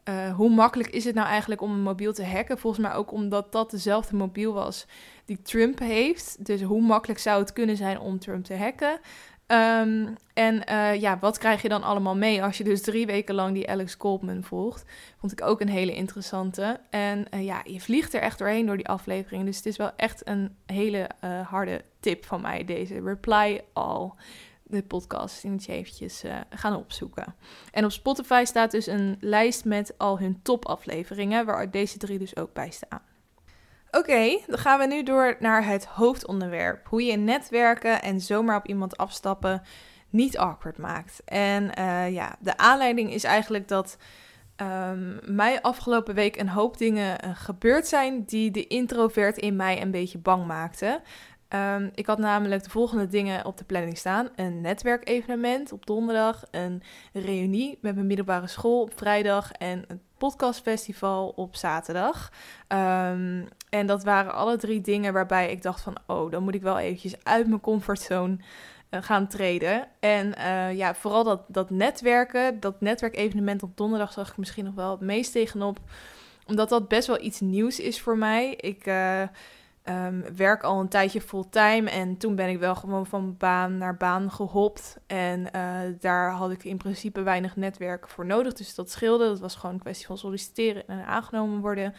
[0.09, 2.57] Uh, hoe makkelijk is het nou eigenlijk om een mobiel te hacken?
[2.57, 4.85] Volgens mij ook omdat dat dezelfde mobiel was
[5.25, 6.45] die Trump heeft.
[6.45, 8.99] Dus hoe makkelijk zou het kunnen zijn om Trump te hacken?
[9.51, 13.35] Um, en uh, ja, wat krijg je dan allemaal mee als je dus drie weken
[13.35, 14.85] lang die Alex Goldman volgt?
[15.19, 16.79] Vond ik ook een hele interessante.
[16.89, 19.45] En uh, ja, je vliegt er echt doorheen door die aflevering.
[19.45, 24.11] Dus het is wel echt een hele uh, harde tip van mij, deze Reply All.
[24.63, 27.35] De podcast, die moet je eventjes gaan opzoeken.
[27.71, 32.35] En op Spotify staat dus een lijst met al hun topafleveringen, waar deze drie dus
[32.35, 33.01] ook bij staan.
[33.91, 36.87] Oké, dan gaan we nu door naar het hoofdonderwerp.
[36.87, 39.61] Hoe je netwerken en zomaar op iemand afstappen
[40.09, 41.21] niet awkward maakt.
[41.25, 43.97] En uh, ja, de aanleiding is eigenlijk dat
[44.57, 49.81] um, mij afgelopen week een hoop dingen uh, gebeurd zijn die de introvert in mij
[49.81, 51.01] een beetje bang maakten.
[51.49, 56.43] Um, ik had namelijk de volgende dingen op de planning staan: een netwerkevenement op donderdag,
[56.51, 62.31] een reunie met mijn middelbare school op vrijdag en een podcastfestival op zaterdag.
[62.67, 66.61] Um, en dat waren alle drie dingen waarbij ik dacht van, oh, dan moet ik
[66.61, 68.37] wel eventjes uit mijn comfortzone
[68.89, 69.87] uh, gaan treden.
[69.99, 74.73] En uh, ja, vooral dat, dat netwerken, dat netwerkevenement op donderdag zag ik misschien nog
[74.73, 75.79] wel het meest tegenop.
[76.47, 78.53] Omdat dat best wel iets nieuws is voor mij.
[78.55, 79.21] Ik uh,
[79.85, 83.97] um, werk al een tijdje fulltime en toen ben ik wel gewoon van baan naar
[83.97, 84.97] baan gehopt.
[85.07, 85.47] En
[85.99, 89.25] daar had ik in principe weinig netwerk voor nodig, dus dat scheelde.
[89.25, 91.93] Dat was gewoon een kwestie van solliciteren en aangenomen worden.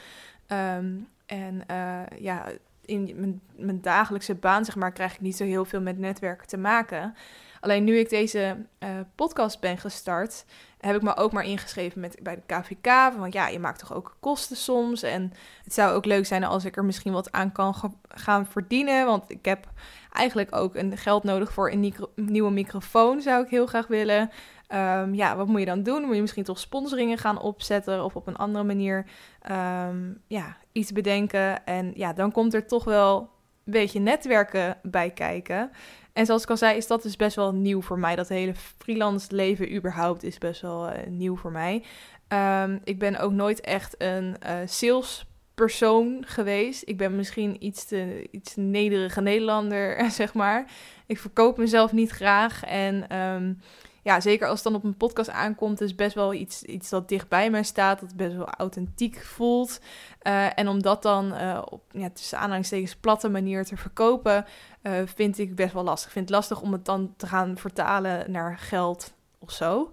[0.48, 2.44] Um, en uh, ja,
[2.84, 6.46] in mijn, mijn, dagelijkse baan, zeg maar, krijg ik niet zo heel veel met netwerken
[6.46, 7.14] te maken.
[7.60, 10.44] Alleen nu ik deze uh, podcast ben gestart,
[10.78, 13.16] heb ik me ook maar ingeschreven met, bij de KVK.
[13.18, 15.02] Want ja, je maakt toch ook kosten soms.
[15.02, 15.32] En
[15.64, 17.74] het zou ook leuk zijn als ik er misschien wat aan kan
[18.08, 19.06] gaan verdienen.
[19.06, 19.66] Want ik heb
[20.12, 24.30] eigenlijk ook een geld nodig voor een nieuwe microfoon, zou ik heel graag willen.
[24.74, 26.02] Um, ja, wat moet je dan doen?
[26.02, 29.06] Moet je misschien toch sponsoringen gaan opzetten of op een andere manier
[29.50, 31.66] um, ja, iets bedenken.
[31.66, 33.18] En ja, dan komt er toch wel
[33.64, 35.70] een beetje netwerken bij kijken.
[36.12, 38.16] En zoals ik al zei, is dat dus best wel nieuw voor mij.
[38.16, 41.82] Dat hele freelance leven überhaupt is best wel uh, nieuw voor mij.
[42.28, 46.82] Um, ik ben ook nooit echt een uh, salespersoon geweest.
[46.86, 50.70] Ik ben misschien iets te, iets nederige Nederlander, zeg maar.
[51.06, 52.64] Ik verkoop mezelf niet graag.
[52.64, 53.06] En
[54.02, 57.08] ja, zeker als het dan op een podcast aankomt, is best wel iets, iets dat
[57.08, 59.80] dicht bij mij staat, dat best wel authentiek voelt.
[60.22, 64.44] Uh, en om dat dan uh, op ja, tussen aanhalingstekens platte manier te verkopen,
[64.82, 66.06] uh, vind ik best wel lastig.
[66.06, 69.92] Ik vind het lastig om het dan te gaan vertalen naar geld of zo.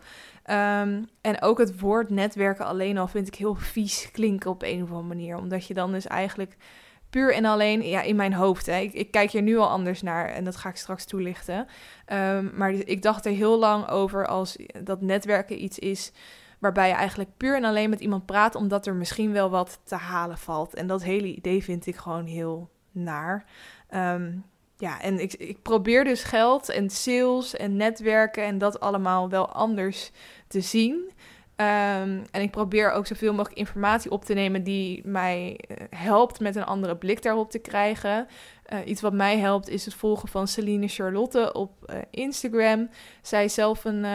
[0.49, 4.83] Um, en ook het woord netwerken alleen al vind ik heel vies klinken op een
[4.83, 5.37] of andere manier.
[5.37, 6.57] Omdat je dan dus eigenlijk
[7.09, 8.65] puur en alleen ja, in mijn hoofd.
[8.65, 8.79] Hè.
[8.79, 11.67] Ik, kijk hier nu al anders naar en dat ga ik straks toelichten.
[12.13, 16.11] Um, maar ik dacht er heel lang over als dat netwerken iets is
[16.59, 19.95] waarbij je eigenlijk puur en alleen met iemand praat omdat er misschien wel wat te
[19.95, 20.73] halen valt.
[20.73, 23.45] En dat hele idee vind ik gewoon heel naar.
[23.95, 24.43] Um,
[24.77, 29.51] ja, en ik, ik probeer dus geld en sales en netwerken en dat allemaal wel
[29.51, 30.11] anders
[30.47, 31.11] te zien.
[31.61, 36.39] Um, en ik probeer ook zoveel mogelijk informatie op te nemen die mij uh, helpt
[36.39, 38.27] met een andere blik daarop te krijgen.
[38.73, 42.89] Uh, iets wat mij helpt is het volgen van Celine Charlotte op uh, Instagram.
[43.21, 44.05] Zij is zelf een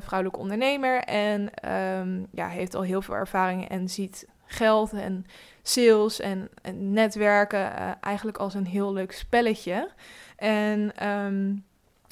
[0.00, 5.26] vrouwelijke ondernemer en um, ja, heeft al heel veel ervaring en ziet geld en
[5.62, 9.90] sales en, en netwerken eigenlijk als een heel leuk spelletje.
[10.36, 11.64] En um,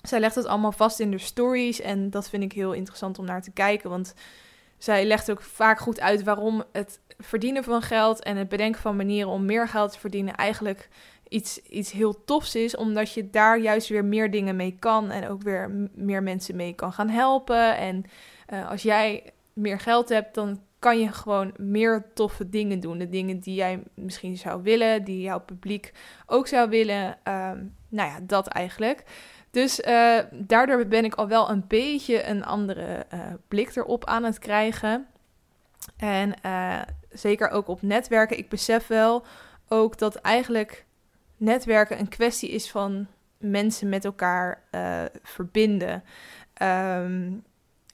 [0.03, 3.25] zij legt het allemaal vast in de stories en dat vind ik heel interessant om
[3.25, 4.15] naar te kijken, want
[4.79, 8.97] zij legt ook vaak goed uit waarom het verdienen van geld en het bedenken van
[8.97, 10.89] manieren om meer geld te verdienen eigenlijk
[11.29, 15.29] iets, iets heel tofs is, omdat je daar juist weer meer dingen mee kan en
[15.29, 17.77] ook weer meer mensen mee kan gaan helpen.
[17.77, 18.05] En
[18.53, 22.99] uh, als jij meer geld hebt, dan kan je gewoon meer toffe dingen doen.
[22.99, 25.93] De dingen die jij misschien zou willen, die jouw publiek
[26.27, 27.07] ook zou willen.
[27.07, 29.05] Um, nou ja, dat eigenlijk.
[29.51, 34.25] Dus uh, daardoor ben ik al wel een beetje een andere uh, blik erop aan
[34.25, 35.07] het krijgen.
[35.97, 36.81] En uh,
[37.11, 38.39] zeker ook op netwerken.
[38.39, 39.25] Ik besef wel
[39.69, 40.85] ook dat eigenlijk
[41.37, 43.07] netwerken een kwestie is van
[43.39, 44.63] mensen met elkaar
[45.23, 46.05] verbinden.
[46.63, 47.45] Um,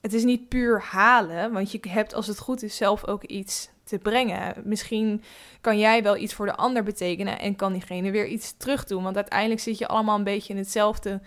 [0.01, 3.69] het is niet puur halen, want je hebt als het goed is zelf ook iets
[3.85, 4.53] te brengen.
[4.63, 5.23] Misschien
[5.61, 9.03] kan jij wel iets voor de ander betekenen en kan diegene weer iets terug doen.
[9.03, 11.21] Want uiteindelijk zit je allemaal een beetje in hetzelfde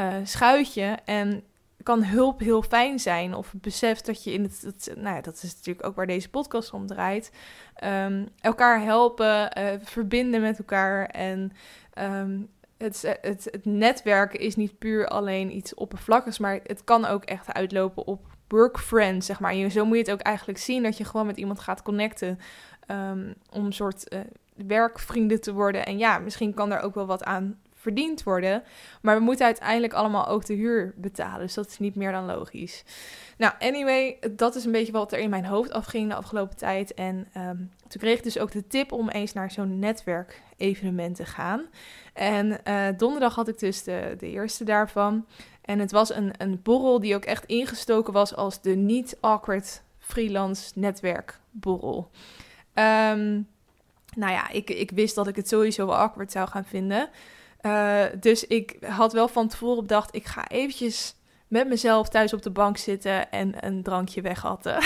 [0.00, 0.98] uh, schuitje.
[1.04, 1.44] En
[1.84, 3.34] kan hulp heel fijn zijn.
[3.34, 4.62] Of het besef dat je in het.
[4.62, 7.30] het nou ja, dat is natuurlijk ook waar deze podcast om draait.
[7.84, 11.06] Um, elkaar helpen, uh, verbinden met elkaar.
[11.06, 11.52] En
[11.98, 12.48] um,
[12.78, 16.38] het, het, het netwerken is niet puur alleen iets oppervlakkigs.
[16.38, 19.70] Maar het kan ook echt uitlopen op work friends, zeg maar.
[19.70, 22.38] Zo moet je het ook eigenlijk zien, dat je gewoon met iemand gaat connecten
[22.90, 24.20] um, om een soort uh,
[24.66, 25.86] werkvrienden te worden.
[25.86, 28.62] En ja, misschien kan daar ook wel wat aan verdiend worden.
[29.02, 31.40] Maar we moeten uiteindelijk allemaal ook de huur betalen.
[31.40, 32.84] Dus dat is niet meer dan logisch.
[33.36, 36.94] Nou, anyway, dat is een beetje wat er in mijn hoofd afging de afgelopen tijd.
[36.94, 41.24] En um, toen kreeg ik dus ook de tip om eens naar zo'n netwerkevenement te
[41.24, 41.62] gaan.
[42.12, 45.26] En uh, donderdag had ik dus de eerste daarvan.
[45.64, 50.72] En het was een, een borrel die ook echt ingestoken was als de niet-awkward freelance
[50.74, 52.10] netwerkborrel.
[52.74, 53.48] Um,
[54.14, 57.08] nou ja, ik, ik wist dat ik het sowieso wel awkward zou gaan vinden.
[57.62, 61.14] Uh, dus ik had wel van tevoren bedacht, ik ga eventjes
[61.48, 64.78] met mezelf thuis op de bank zitten en een drankje weghatten.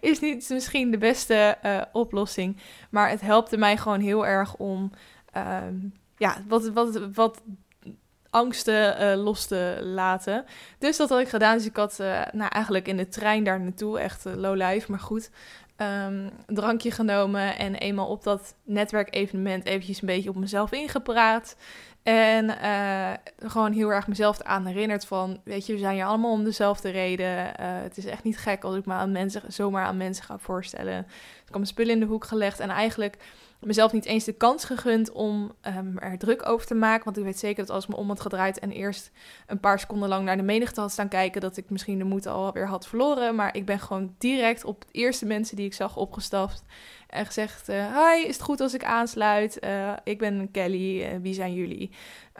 [0.00, 2.56] Is niet misschien de beste uh, oplossing,
[2.90, 4.90] maar het helpte mij gewoon heel erg om
[5.36, 5.56] uh,
[6.16, 7.42] ja, wat, wat, wat
[8.34, 10.44] angsten uh, los te laten.
[10.78, 11.56] Dus dat had ik gedaan.
[11.56, 14.90] Dus ik had uh, nou, eigenlijk in de trein daar naartoe, echt uh, low life,
[14.90, 15.30] maar goed,
[15.76, 21.56] een drankje genomen en eenmaal op dat netwerkevenement eventjes een beetje op mezelf ingepraat.
[22.02, 22.58] En
[23.38, 26.90] gewoon heel erg mezelf aan herinnerd van, weet je, we zijn hier allemaal om dezelfde
[26.90, 27.52] reden.
[27.60, 30.98] Het is echt niet gek als ik me aan mensen, zomaar aan mensen ga voorstellen.
[30.98, 33.16] Ik heb mijn spullen in de hoek gelegd en eigenlijk
[33.60, 37.04] mezelf niet eens de kans gegund om um, er druk over te maken.
[37.04, 39.10] Want ik weet zeker dat als ik me om had gedraaid en eerst
[39.46, 42.26] een paar seconden lang naar de menigte had staan kijken, dat ik misschien de moed
[42.26, 43.34] alweer had verloren.
[43.34, 46.62] Maar ik ben gewoon direct op de eerste mensen die ik zag opgestapt.
[47.08, 49.58] En gezegd, uh, hi, is het goed als ik aansluit?
[49.64, 51.90] Uh, ik ben Kelly, wie zijn jullie?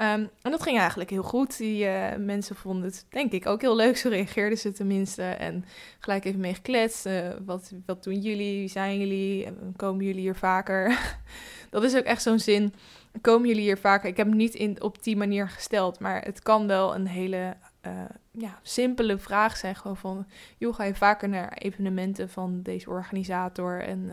[0.01, 1.57] Um, en dat ging eigenlijk heel goed.
[1.57, 1.87] Die
[2.19, 3.97] mensen vonden het, denk ik, ook heel leuk.
[3.97, 5.23] Zo reageerden ze tenminste.
[5.23, 5.65] En
[5.99, 7.09] gelijk even mee gekletst.
[7.45, 8.59] wat, wat doen jullie?
[8.59, 9.49] Wie zijn jullie?
[9.77, 10.99] Komen jullie hier vaker?
[11.71, 12.75] dat is ook echt zo'n zin.
[13.21, 14.09] Komen jullie hier vaker?
[14.09, 15.99] Ik heb hem niet in, op die manier gesteld.
[15.99, 17.93] Maar het kan wel een hele uh,
[18.31, 19.77] ja, simpele vraag zijn.
[19.77, 20.27] Gewoon van,
[20.59, 23.83] joh, ga je vaker naar evenementen van deze organisator?
[23.83, 24.11] En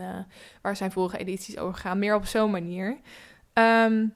[0.60, 1.98] waar zijn vorige edities over gegaan?
[1.98, 3.00] Meer op zo'n manier.
[3.54, 4.14] Um,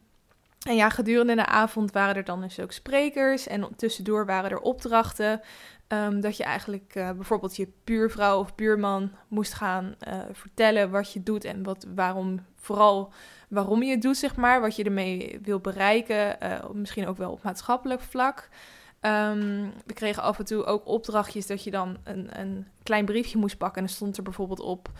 [0.67, 3.47] en ja, gedurende de avond waren er dan dus ook sprekers.
[3.47, 5.41] En tussendoor waren er opdrachten.
[5.89, 11.13] Um, dat je eigenlijk uh, bijvoorbeeld je buurvrouw of buurman moest gaan uh, vertellen wat
[11.13, 13.13] je doet en wat, waarom, vooral
[13.49, 14.61] waarom je het doet, zeg maar.
[14.61, 16.37] Wat je ermee wil bereiken.
[16.43, 18.49] Uh, misschien ook wel op maatschappelijk vlak.
[19.01, 23.39] Um, we kregen af en toe ook opdrachtjes dat je dan een, een klein briefje
[23.39, 23.81] moest pakken.
[23.81, 24.91] En dan stond er bijvoorbeeld op: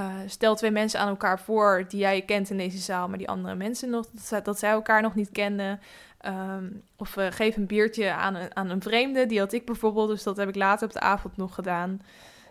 [0.00, 3.28] uh, stel twee mensen aan elkaar voor die jij kent in deze zaal, maar die
[3.28, 4.06] andere mensen nog,
[4.42, 5.80] dat, zij elkaar nog niet kenden.
[6.26, 9.26] Um, of uh, geef een biertje aan een, aan een vreemde.
[9.26, 12.02] Die had ik bijvoorbeeld, dus dat heb ik later op de avond nog gedaan.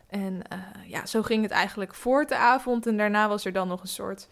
[0.08, 2.88] En uh, ja, zo ging het eigenlijk voor de avond.
[2.88, 4.28] En daarna was er dan nog een soort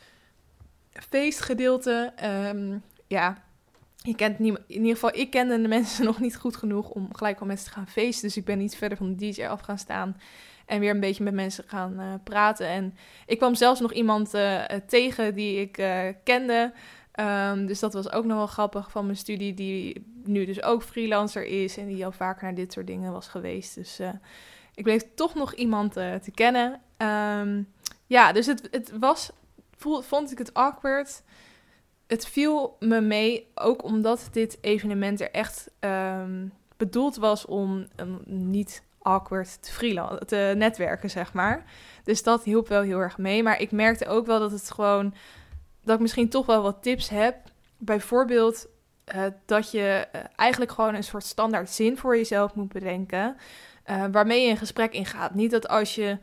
[0.92, 2.14] feestgedeelte.
[2.24, 3.38] Um, ja,
[3.96, 7.16] je kent niet, in ieder geval, ik kende de mensen nog niet goed genoeg om
[7.16, 8.28] gelijk al met ze te gaan feesten.
[8.28, 10.18] Dus ik ben niet verder van de DJ af gaan staan
[10.70, 12.68] en weer een beetje met mensen gaan uh, praten.
[12.68, 16.74] En ik kwam zelfs nog iemand uh, tegen die ik uh, kende.
[17.20, 20.84] Um, dus dat was ook nog wel grappig van mijn studie, die nu dus ook
[20.84, 23.76] freelancer is en die al vaker naar dit soort dingen was geweest.
[23.76, 24.00] Dus
[24.74, 26.82] ik bleef toch nog iemand te kennen.
[27.42, 27.74] Um,
[28.06, 29.32] ja, dus het, het was,
[30.02, 31.24] vond ik het awkward
[32.10, 38.20] het viel me mee, ook omdat dit evenement er echt um, bedoeld was om um,
[38.26, 41.64] niet awkward te, te netwerken, zeg maar.
[42.04, 43.44] Dus dat hielp wel heel erg mee.
[43.44, 45.14] Maar ik merkte ook wel dat het gewoon,
[45.84, 47.36] dat ik misschien toch wel wat tips heb.
[47.78, 48.68] Bijvoorbeeld
[49.16, 53.38] uh, dat je uh, eigenlijk gewoon een soort standaard zin voor jezelf moet bedenken.
[53.90, 55.34] Uh, waarmee je een gesprek ingaat.
[55.34, 56.18] Niet dat als je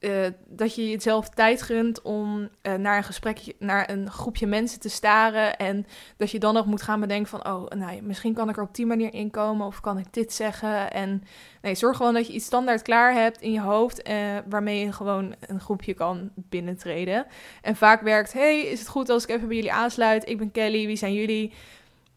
[0.00, 4.80] uh, dat je jezelf tijd gunt om uh, naar een gesprekje, naar een groepje mensen
[4.80, 5.56] te staren.
[5.56, 5.86] En
[6.16, 8.74] dat je dan nog moet gaan bedenken van, oh, nou, misschien kan ik er op
[8.74, 10.92] die manier inkomen of kan ik dit zeggen.
[10.92, 11.22] En
[11.62, 14.14] nee, zorg gewoon dat je iets standaard klaar hebt in je hoofd, uh,
[14.48, 17.26] waarmee je gewoon een groepje kan binnentreden.
[17.62, 20.28] En vaak werkt, hey, is het goed als ik even bij jullie aansluit?
[20.28, 21.52] Ik ben Kelly, wie zijn jullie?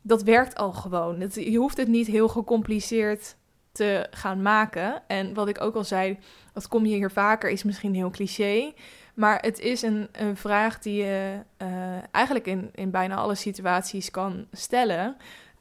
[0.02, 1.30] Dat werkt al gewoon.
[1.34, 3.36] Je hoeft het niet heel gecompliceerd
[3.72, 5.04] te gaan maken.
[5.08, 6.18] En wat ik ook al zei,
[6.54, 8.74] dat kom je hier vaker, is misschien heel cliché.
[9.14, 11.68] Maar het is een, een vraag die je uh,
[12.12, 15.16] eigenlijk in, in bijna alle situaties kan stellen.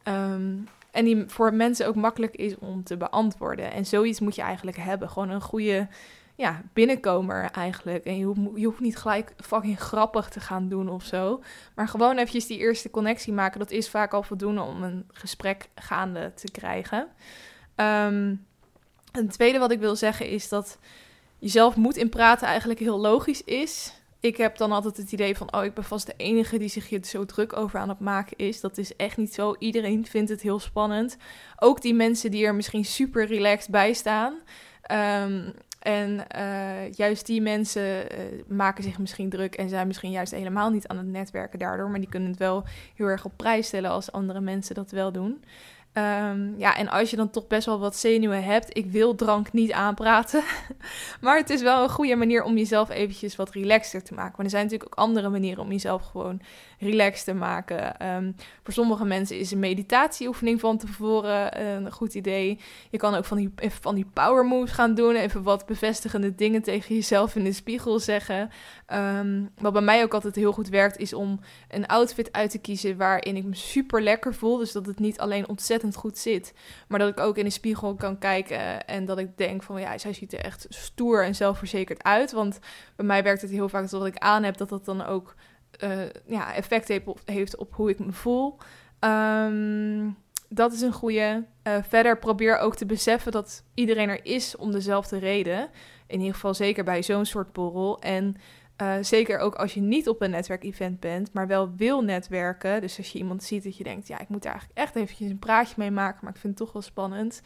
[0.08, 3.72] Um, en die voor mensen ook makkelijk is om te beantwoorden.
[3.72, 5.10] En zoiets moet je eigenlijk hebben.
[5.10, 5.88] Gewoon een goede
[6.34, 8.04] ja, binnenkomer eigenlijk.
[8.04, 11.42] En je hoeft, je hoeft niet gelijk fucking grappig te gaan doen of zo.
[11.74, 13.58] Maar gewoon eventjes die eerste connectie maken.
[13.58, 17.08] Dat is vaak al voldoende om een gesprek gaande te krijgen.
[17.76, 18.46] Um,
[19.12, 20.78] een tweede wat ik wil zeggen is dat
[21.38, 23.92] jezelf moet in praten eigenlijk heel logisch is.
[24.20, 26.88] Ik heb dan altijd het idee van, oh, ik ben vast de enige die zich
[26.88, 28.60] hier zo druk over aan het maken is.
[28.60, 29.54] Dat is echt niet zo.
[29.58, 31.16] Iedereen vindt het heel spannend.
[31.58, 34.34] Ook die mensen die er misschien super relaxed bij staan.
[34.92, 40.32] Um, en uh, juist die mensen uh, maken zich misschien druk en zijn misschien juist
[40.32, 41.90] helemaal niet aan het netwerken daardoor.
[41.90, 45.12] Maar die kunnen het wel heel erg op prijs stellen als andere mensen dat wel
[45.12, 45.44] doen.
[45.98, 49.52] Um, ja, en als je dan toch best wel wat zenuwen hebt, ik wil drank
[49.52, 50.42] niet aanpraten.
[51.20, 54.32] maar het is wel een goede manier om jezelf eventjes wat relaxter te maken.
[54.36, 56.40] Maar er zijn natuurlijk ook andere manieren om jezelf gewoon
[56.78, 58.06] relaxed te maken.
[58.08, 62.58] Um, voor sommige mensen is een meditatieoefening van tevoren een goed idee.
[62.90, 65.14] Je kan ook van die, even van die power moves gaan doen.
[65.14, 68.50] Even wat bevestigende dingen tegen jezelf in de spiegel zeggen.
[68.92, 72.58] Um, wat bij mij ook altijd heel goed werkt, is om een outfit uit te
[72.58, 74.56] kiezen waarin ik me super lekker voel.
[74.56, 76.54] Dus dat het niet alleen ontzettend goed zit,
[76.88, 79.98] maar dat ik ook in de spiegel kan kijken en dat ik denk van ja,
[79.98, 82.32] zij ziet er echt stoer en zelfverzekerd uit.
[82.32, 82.58] Want
[82.96, 85.34] bij mij werkt het heel vaak dat ik aan heb, dat dat dan ook
[85.84, 86.88] uh, ja, effect
[87.24, 88.58] heeft op, hoe ik me voel.
[89.00, 90.16] Um,
[90.48, 91.44] dat is een goede.
[91.64, 95.70] Uh, verder probeer ook te beseffen dat iedereen er is om dezelfde reden.
[96.06, 98.00] In ieder geval zeker bij zo'n soort borrel.
[98.00, 98.36] En
[98.82, 102.80] uh, zeker ook als je niet op een netwerkevent bent, maar wel wil netwerken.
[102.80, 105.30] Dus als je iemand ziet dat je denkt, ja, ik moet daar eigenlijk echt eventjes
[105.30, 107.42] een praatje mee maken, maar ik vind het toch wel spannend.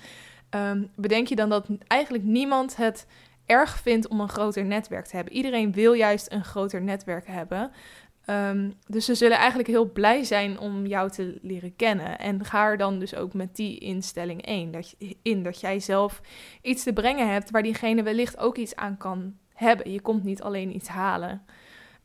[0.51, 3.07] Um, bedenk je dan dat eigenlijk niemand het
[3.47, 5.35] erg vindt om een groter netwerk te hebben.
[5.35, 7.71] Iedereen wil juist een groter netwerk hebben.
[8.31, 12.19] Um, dus ze zullen eigenlijk heel blij zijn om jou te leren kennen.
[12.19, 14.71] En ga er dan dus ook met die instelling in.
[14.71, 16.21] Dat, in dat jij zelf
[16.63, 19.91] iets te brengen hebt waar diegene wellicht ook iets aan kan hebben.
[19.91, 21.43] Je komt niet alleen iets halen.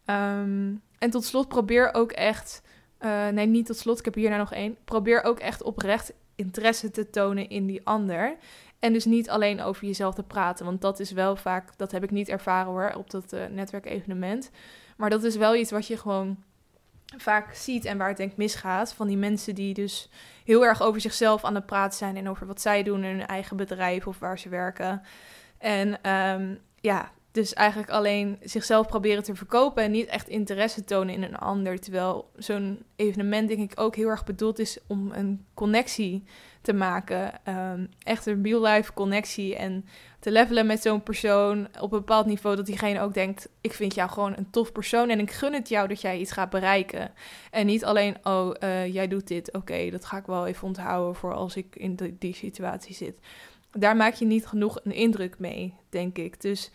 [0.05, 2.61] Ehm, en tot slot, probeer ook echt.
[2.99, 4.77] Uh, nee, niet tot slot, ik heb hierna nog één.
[4.85, 8.37] Probeer ook echt oprecht interesse te tonen in die ander.
[8.79, 10.65] En dus niet alleen over jezelf te praten.
[10.65, 14.51] Want dat is wel vaak, dat heb ik niet ervaren hoor, op dat uh, netwerkevenement.
[14.97, 16.37] Maar dat is wel iets wat je gewoon
[17.17, 18.93] vaak ziet en waar het denk misgaat.
[18.93, 20.09] Van die mensen die dus
[20.45, 23.27] heel erg over zichzelf aan het praten zijn en over wat zij doen in hun
[23.27, 25.01] eigen bedrijf of waar ze werken.
[25.57, 31.13] En um, ja, dus eigenlijk alleen zichzelf proberen te verkopen en niet echt interesse tonen
[31.13, 31.79] in een ander.
[31.79, 36.23] Terwijl zo'n evenement denk ik ook heel erg bedoeld is om een connectie
[36.61, 37.33] te maken.
[37.47, 39.85] Um, echt een real-life connectie en
[40.19, 43.95] te levelen met zo'n persoon op een bepaald niveau dat diegene ook denkt: ik vind
[43.95, 47.11] jou gewoon een tof persoon en ik gun het jou dat jij iets gaat bereiken.
[47.51, 51.15] En niet alleen: oh, uh, jij doet dit, oké, dat ga ik wel even onthouden
[51.15, 53.19] voor als ik in die situatie zit.
[53.71, 56.41] Daar maak je niet genoeg een indruk mee, denk ik.
[56.41, 56.71] Dus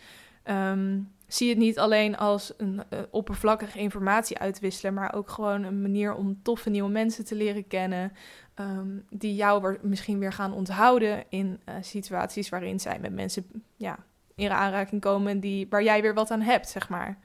[0.49, 5.81] um, zie het niet alleen als een uh, oppervlakkige informatie uitwisselen, maar ook gewoon een
[5.81, 8.11] manier om toffe nieuwe mensen te leren kennen.
[8.59, 13.45] Um, die jou misschien weer gaan onthouden in uh, situaties waarin zij met mensen
[13.75, 13.97] ja,
[14.35, 17.17] in aanraking komen die, waar jij weer wat aan hebt, zeg maar.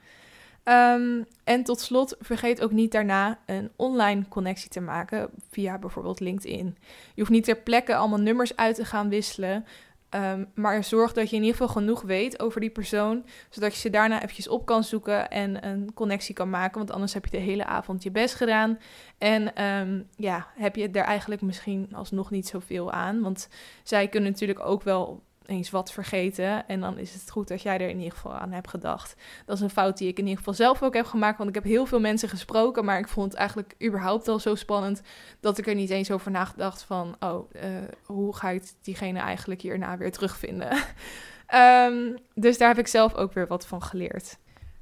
[0.63, 6.19] Um, en tot slot, vergeet ook niet daarna een online connectie te maken via bijvoorbeeld
[6.19, 6.77] LinkedIn.
[7.13, 9.65] Je hoeft niet ter plekke allemaal nummers uit te gaan wisselen.
[10.15, 13.79] Um, maar zorg dat je in ieder geval genoeg weet over die persoon, zodat je
[13.79, 16.77] ze daarna eventjes op kan zoeken en een connectie kan maken.
[16.77, 18.79] Want anders heb je de hele avond je best gedaan.
[19.17, 23.21] En um, ja, heb je er eigenlijk misschien alsnog niet zoveel aan.
[23.21, 23.49] Want
[23.83, 26.67] zij kunnen natuurlijk ook wel eens wat vergeten.
[26.67, 29.15] En dan is het goed dat jij er in ieder geval aan hebt gedacht.
[29.45, 31.37] Dat is een fout die ik in ieder geval zelf ook heb gemaakt.
[31.37, 32.85] Want ik heb heel veel mensen gesproken.
[32.85, 35.01] Maar ik vond het eigenlijk überhaupt al zo spannend.
[35.39, 37.15] Dat ik er niet eens over nagedacht van.
[37.19, 37.61] Oh, uh,
[38.03, 40.77] hoe ga ik diegene eigenlijk hierna weer terugvinden?
[41.53, 44.37] um, dus daar heb ik zelf ook weer wat van geleerd.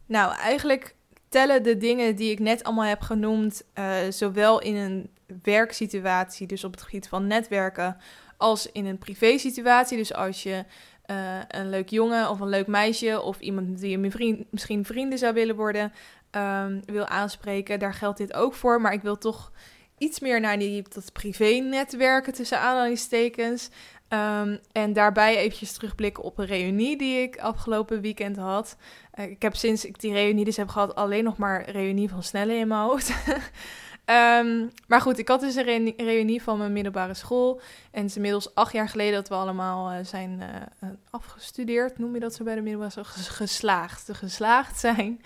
[0.05, 0.95] Nou, eigenlijk
[1.29, 3.63] tellen de dingen die ik net allemaal heb genoemd.
[3.79, 5.09] Uh, zowel in een
[5.43, 7.97] werksituatie, dus op het gebied van netwerken
[8.41, 9.97] als in een privé situatie.
[9.97, 10.65] Dus als je
[11.11, 15.17] uh, een leuk jongen of een leuk meisje of iemand die je vriend, misschien vrienden
[15.17, 15.93] zou willen worden
[16.31, 18.81] um, wil aanspreken, daar geldt dit ook voor.
[18.81, 19.51] Maar ik wil toch
[19.97, 23.69] iets meer naar die, dat privé-netwerken tussen aanhalingstekens.
[24.09, 28.77] Um, en daarbij eventjes terugblikken op een reunie die ik afgelopen weekend had.
[29.15, 32.23] Uh, ik heb sinds ik die reunie dus heb gehad alleen nog maar reunie van
[32.23, 33.13] Snelle in mijn hoofd.
[34.05, 37.61] Um, maar goed, ik had dus een reunie van mijn middelbare school.
[37.91, 41.97] En het is inmiddels acht jaar geleden dat we allemaal uh, zijn uh, afgestudeerd.
[41.97, 43.03] Noem je dat zo bij de middelbare school?
[43.05, 44.09] Geslaagd.
[44.11, 45.21] Geslaagd zijn.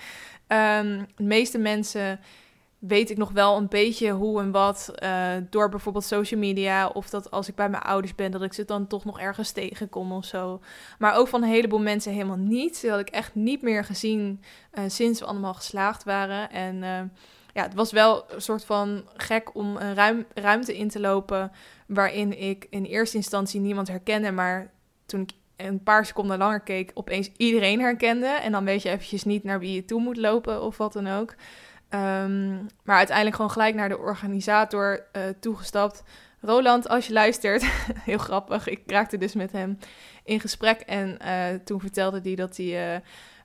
[0.48, 2.20] Um, de meeste mensen
[2.80, 6.88] weet ik nog wel een beetje hoe en wat uh, door bijvoorbeeld social media.
[6.88, 9.52] Of dat als ik bij mijn ouders ben, dat ik ze dan toch nog ergens
[9.52, 10.62] tegenkom of zo.
[11.00, 12.82] Maar ook van een heleboel mensen helemaal niet.
[12.82, 14.44] Dat had ik echt niet meer gezien
[14.88, 16.52] sinds we allemaal geslaagd waren.
[16.52, 17.12] En
[17.56, 21.51] ja, het was wel een soort van gek om een ruim, ruimte in te lopen
[21.88, 24.72] waarin ik in eerste instantie niemand herkende, maar
[25.06, 28.28] toen ik een paar seconden langer keek, opeens iedereen herkende.
[28.28, 31.08] En dan weet je eventjes niet naar wie je toe moet lopen of wat dan
[31.08, 31.36] ook.
[31.89, 36.03] Um, maar uiteindelijk gewoon gelijk naar de organisator uh, toegestapt.
[36.41, 37.66] Roland, als je luistert,
[38.10, 38.68] heel grappig.
[38.68, 39.78] Ik raakte dus met hem
[40.24, 42.95] in gesprek en uh, toen vertelde hij dat hij...
[42.95, 42.99] Uh,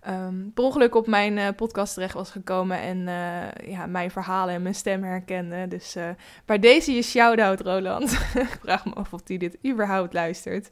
[0.08, 4.54] um, per ongeluk op mijn uh, podcast terecht was gekomen en uh, ja, mijn verhalen
[4.54, 5.68] en mijn stem herkende.
[5.68, 6.08] Dus uh,
[6.44, 8.12] bij deze je shout-out, Roland.
[8.34, 10.70] Ik vraag me af of hij dit überhaupt luistert.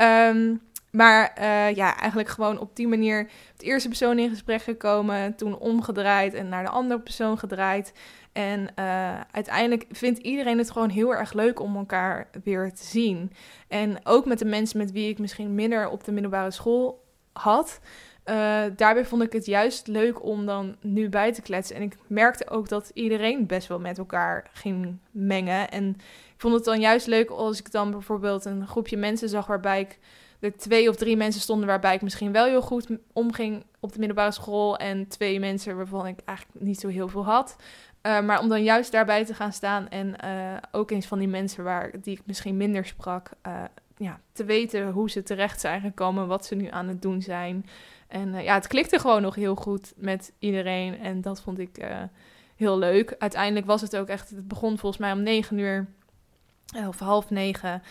[0.00, 0.60] Um,
[0.90, 1.32] maar
[1.74, 6.34] ja, eigenlijk gewoon op die manier met de eerste persoon in gesprek gekomen, toen omgedraaid
[6.34, 7.92] en naar de andere persoon gedraaid.
[8.32, 8.68] En
[9.30, 13.32] uiteindelijk vindt iedereen het gewoon heel erg leuk om elkaar weer te zien.
[13.68, 17.80] En ook met de mensen met wie ik misschien minder op de middelbare school had.
[18.30, 21.76] Uh, daarbij vond ik het juist leuk om dan nu bij te kletsen.
[21.76, 25.70] En ik merkte ook dat iedereen best wel met elkaar ging mengen.
[25.70, 25.88] En
[26.34, 29.80] ik vond het dan juist leuk als ik dan bijvoorbeeld een groepje mensen zag waarbij
[29.80, 29.98] ik
[30.40, 33.98] er twee of drie mensen stonden waarbij ik misschien wel heel goed omging op de
[33.98, 34.76] middelbare school.
[34.76, 37.56] En twee mensen waarvan ik eigenlijk niet zo heel veel had.
[38.02, 41.28] Uh, maar om dan juist daarbij te gaan staan en uh, ook eens van die
[41.28, 43.30] mensen waar, die ik misschien minder sprak,
[43.96, 47.66] ja, te weten hoe ze terecht zijn gekomen, wat ze nu aan het doen zijn.
[48.10, 50.98] En uh, ja, het klikte gewoon nog heel goed met iedereen.
[50.98, 52.02] En dat vond ik uh,
[52.56, 53.14] heel leuk.
[53.18, 54.30] Uiteindelijk was het ook echt...
[54.30, 55.86] Het begon volgens mij om negen uur.
[56.76, 57.82] Uh, of half negen.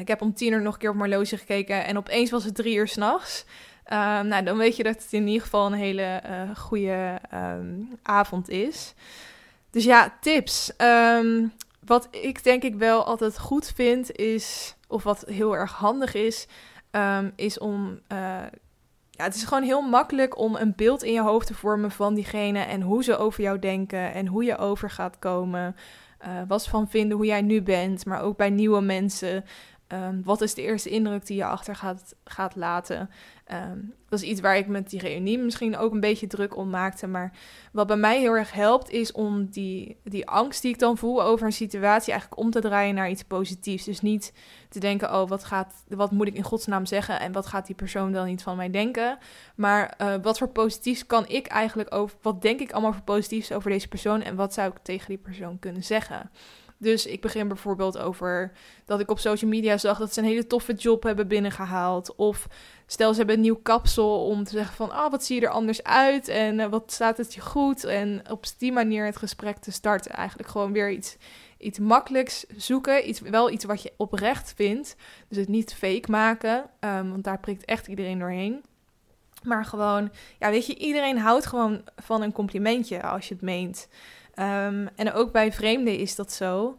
[0.00, 1.84] ik heb om tien uur nog een keer op mijn horloge gekeken.
[1.84, 3.44] En opeens was het drie uur s'nachts.
[3.84, 6.22] Ehm, nou, dan weet je dat het in ieder geval een hele
[6.56, 8.94] goede um, avond is.
[9.70, 10.72] Dus ja, tips.
[10.78, 11.52] Um,
[11.84, 14.74] wat ik denk ik wel altijd goed vind is...
[14.88, 16.46] Of wat heel erg handig is...
[17.36, 18.00] is om
[19.22, 22.58] het is gewoon heel makkelijk om een beeld in je hoofd te vormen van diegene
[22.58, 25.76] en hoe ze over jou denken en hoe je over gaat komen.
[26.24, 29.44] Uh, wat ze van vinden hoe jij nu bent, maar ook bij nieuwe mensen.
[29.92, 33.10] Ehm, wat is de eerste indruk die je achter gaat, gaat laten?
[33.44, 33.78] Ehm,
[34.08, 37.06] dat is iets waar ik met die reunie misschien ook een beetje druk om maakte.
[37.06, 37.32] Maar
[37.72, 41.22] wat bij mij heel erg helpt, is om die, die angst die ik dan voel
[41.22, 43.84] over een situatie eigenlijk om te draaien naar iets positiefs.
[43.84, 44.32] Dus niet
[44.68, 47.76] te denken, oh, wat, gaat, wat moet ik in godsnaam zeggen en wat gaat die
[47.76, 49.18] persoon dan niet van mij denken.
[49.54, 53.52] Maar uh, wat voor positiefs kan ik eigenlijk over, wat denk ik allemaal voor positiefs
[53.52, 56.30] over deze persoon en wat zou ik tegen die persoon kunnen zeggen?
[56.82, 58.52] Dus ik begin bijvoorbeeld over
[58.84, 62.14] dat ik op social media zag dat ze een hele toffe job hebben binnengehaald.
[62.14, 62.48] Of
[62.86, 65.52] stel ze hebben een nieuw kapsel om te zeggen van, oh, wat zie je er
[65.52, 67.84] anders uit en uh, wat staat het je goed.
[67.84, 70.10] En op die manier het gesprek te starten.
[70.10, 71.16] Eigenlijk gewoon weer iets,
[71.58, 73.08] iets makkelijks zoeken.
[73.08, 74.96] Iets, wel iets wat je oprecht vindt.
[75.28, 78.62] Dus het niet fake maken, um, want daar prikt echt iedereen doorheen.
[79.42, 83.88] Maar gewoon, ja, weet je, iedereen houdt gewoon van een complimentje als je het meent.
[84.34, 86.76] Um, en ook bij vreemden is dat zo.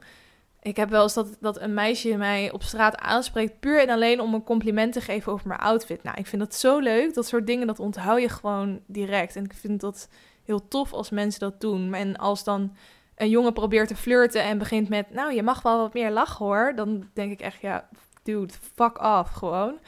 [0.61, 4.21] Ik heb wel eens dat, dat een meisje mij op straat aanspreekt, puur en alleen
[4.21, 6.03] om een compliment te geven over mijn outfit.
[6.03, 7.13] Nou, ik vind dat zo leuk.
[7.13, 9.35] Dat soort dingen, dat onthoud je gewoon direct.
[9.35, 10.09] En ik vind dat
[10.43, 11.93] heel tof als mensen dat doen.
[11.93, 12.75] En als dan
[13.15, 16.45] een jongen probeert te flirten en begint met, nou, je mag wel wat meer lachen
[16.45, 16.73] hoor.
[16.75, 17.89] Dan denk ik echt, ja,
[18.23, 19.79] dude, fuck off gewoon.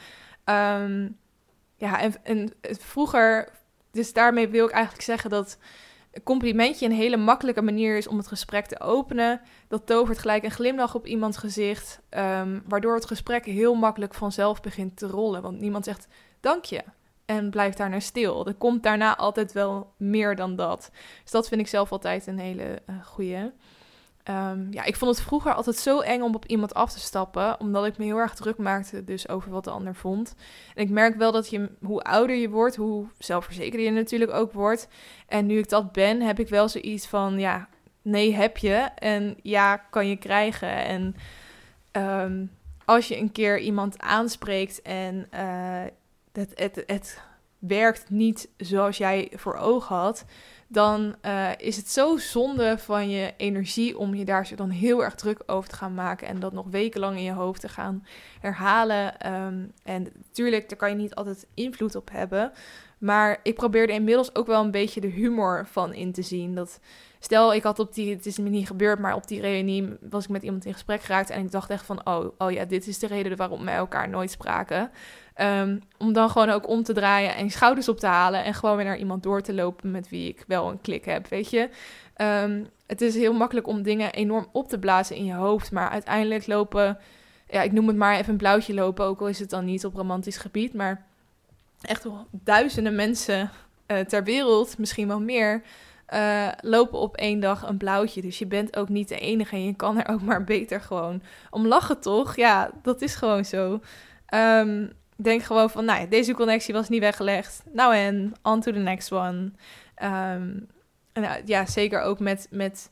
[0.44, 1.18] Um,
[1.76, 3.48] ja, en vroeger,
[3.90, 5.58] dus daarmee wil ik eigenlijk zeggen dat
[6.24, 9.40] complimentje een hele makkelijke manier is om het gesprek te openen.
[9.68, 14.60] Dat tovert gelijk een glimlach op iemands gezicht, um, waardoor het gesprek heel makkelijk vanzelf
[14.60, 15.42] begint te rollen.
[15.42, 16.08] Want niemand zegt
[16.40, 16.82] dank je
[17.26, 18.46] en blijft daarna stil.
[18.46, 20.90] Er komt daarna altijd wel meer dan dat.
[21.22, 23.52] Dus dat vind ik zelf altijd een hele uh, goede.
[24.28, 27.60] Um, ja, ik vond het vroeger altijd zo eng om op iemand af te stappen,
[27.60, 30.34] omdat ik me heel erg druk maakte dus over wat de ander vond.
[30.74, 34.52] En ik merk wel dat je, hoe ouder je wordt, hoe zelfverzekerder je natuurlijk ook
[34.52, 34.88] wordt.
[35.26, 37.68] En nu ik dat ben, heb ik wel zoiets van, ja,
[38.02, 40.68] nee heb je en ja kan je krijgen.
[40.84, 41.16] En
[41.92, 42.50] um,
[42.84, 45.82] als je een keer iemand aanspreekt en uh,
[46.32, 47.22] het, het, het
[47.58, 50.24] werkt niet zoals jij voor ogen had
[50.68, 55.14] dan uh, is het zo zonde van je energie om je daar dan heel erg
[55.14, 58.06] druk over te gaan maken en dat nog wekenlang in je hoofd te gaan
[58.40, 59.32] herhalen.
[59.32, 62.52] Um, en natuurlijk, daar kan je niet altijd invloed op hebben.
[62.98, 66.54] Maar ik probeerde inmiddels ook wel een beetje de humor van in te zien.
[66.54, 66.80] Dat
[67.26, 70.24] stel, ik had op die, het is me niet gebeurd, maar op die reunie was
[70.24, 72.86] ik met iemand in gesprek geraakt en ik dacht echt van, oh, oh ja, dit
[72.86, 74.90] is de reden waarom wij elkaar nooit spraken.
[75.40, 78.76] Um, om dan gewoon ook om te draaien en schouders op te halen en gewoon
[78.76, 81.68] weer naar iemand door te lopen met wie ik wel een klik heb, weet je.
[82.16, 85.88] Um, het is heel makkelijk om dingen enorm op te blazen in je hoofd, maar
[85.88, 86.98] uiteindelijk lopen,
[87.48, 89.84] ja, ik noem het maar even een blauwtje lopen, ook al is het dan niet
[89.84, 91.06] op romantisch gebied, maar
[91.80, 93.50] echt duizenden mensen
[93.86, 95.62] uh, ter wereld, misschien wel meer,
[96.14, 98.22] uh, lopen op één dag een blauwtje.
[98.22, 101.22] Dus je bent ook niet de enige en je kan er ook maar beter gewoon
[101.50, 102.36] om lachen, toch?
[102.36, 103.80] Ja, dat is gewoon zo.
[104.34, 107.62] Um, denk gewoon van, nou deze connectie was niet weggelegd.
[107.72, 109.50] Nou en, on to the next one.
[109.94, 110.68] En
[111.12, 112.90] nou, ja, zeker ook met, met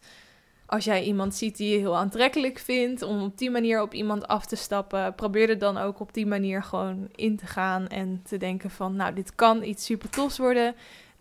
[0.66, 4.26] als jij iemand ziet die je heel aantrekkelijk vindt, om op die manier op iemand
[4.26, 8.20] af te stappen, probeer er dan ook op die manier gewoon in te gaan en
[8.24, 10.74] te denken van, nou, dit kan iets super tofs worden.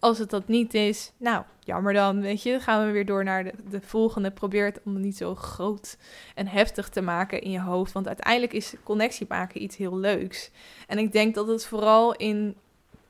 [0.04, 2.60] Als het dat niet is, nou, jammer dan, weet je.
[2.60, 4.32] Gaan we weer door naar de, de volgende.
[4.32, 5.98] Probeer het om het niet zo groot
[6.36, 7.92] en heftig te maken in je hoofd.
[7.92, 10.52] Want uiteindelijk is connectie maken iets heel leuks.
[10.88, 12.56] En ik denk dat het vooral in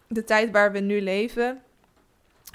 [0.07, 1.61] de tijd waar we nu leven,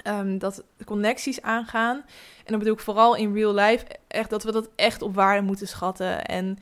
[0.07, 1.95] um, dat connecties aangaan.
[2.37, 5.41] En dan bedoel ik vooral in real life, echt dat we dat echt op waarde
[5.41, 6.25] moeten schatten.
[6.25, 6.57] En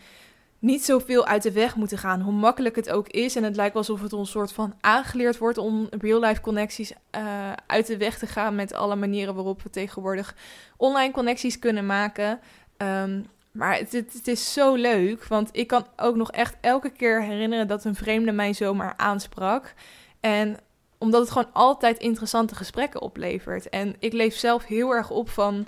[0.60, 3.36] niet zoveel uit de weg moeten gaan, hoe makkelijk het ook is.
[3.36, 7.88] En het lijkt alsof het ons soort van aangeleerd wordt om real-life connecties uh, uit
[7.88, 10.36] de weg te gaan met alle manieren waarop we tegenwoordig
[10.78, 12.40] online connecties kunnen maken.
[12.78, 17.24] Um, maar het, het, is zo leuk, want ik kan ook nog echt elke keer
[17.24, 19.74] herinneren dat een vreemde mij zomaar aansprak.
[20.20, 20.58] En
[20.98, 23.70] omdat het gewoon altijd interessante gesprekken oplevert.
[23.70, 25.68] En ik leef zelf heel erg op van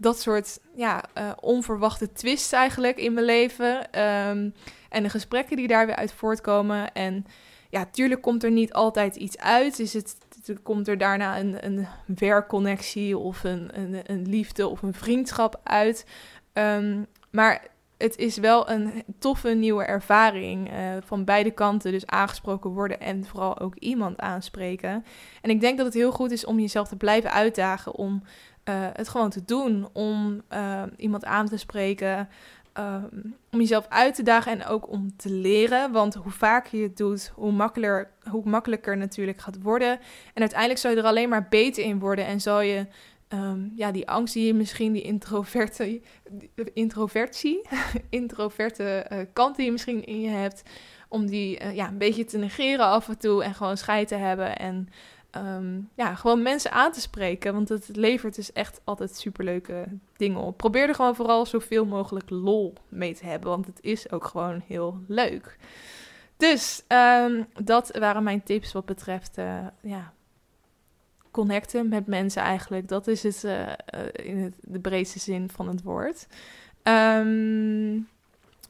[0.00, 4.00] dat soort ja, uh, onverwachte twists eigenlijk in mijn leven.
[4.00, 4.54] Um,
[4.88, 6.92] en de gesprekken die daar weer uit voortkomen.
[6.92, 7.26] En
[7.70, 9.78] ja, tuurlijk komt er niet altijd iets uit.
[9.78, 10.16] Is het,
[10.62, 16.06] komt er daarna een, een werkconnectie of een, een, een liefde of een vriendschap uit.
[16.52, 21.92] Um, maar het is wel een toffe nieuwe ervaring uh, van beide kanten.
[21.92, 25.04] Dus aangesproken worden en vooral ook iemand aanspreken.
[25.42, 28.22] En ik denk dat het heel goed is om jezelf te blijven uitdagen om
[28.70, 29.88] uh, het gewoon te doen.
[29.92, 32.28] Om uh, iemand aan te spreken.
[32.72, 33.04] ehm,
[33.50, 35.92] om jezelf uit te dagen en ook om te leren.
[35.92, 39.90] Want hoe vaker je het doet, hoe makkelijker, hoe makkelijker natuurlijk gaat worden.
[40.34, 42.86] En uiteindelijk zal je er alleen maar beter in worden en zal je
[43.30, 46.00] Ehm, ja, die angst die je misschien, die introverte,
[46.72, 47.68] introvertie,
[48.10, 50.62] introverte kant die je misschien in je hebt,
[51.08, 54.56] om die ja, een beetje te negeren af en toe en gewoon scheid te hebben
[54.56, 54.88] en
[55.36, 60.40] um, ja, gewoon mensen aan te spreken, want het levert dus echt altijd superleuke dingen
[60.40, 60.56] op.
[60.56, 64.62] Probeer er gewoon vooral zoveel mogelijk lol mee te hebben, want het is ook gewoon
[64.66, 65.58] heel leuk.
[66.36, 70.12] Dus um, dat waren mijn tips wat betreft uh, ja,
[71.30, 72.88] connecten met mensen eigenlijk.
[72.88, 73.68] Dat is het uh,
[74.12, 76.26] in het, de breedste zin van het woord.
[76.82, 78.08] Um,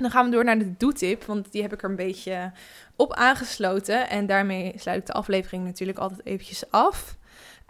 [0.02, 2.52] dan gaan we door naar de doetip, want die heb ik er een beetje
[2.96, 4.08] op aangesloten.
[4.08, 7.18] En daarmee sluit ik de aflevering natuurlijk altijd eventjes af.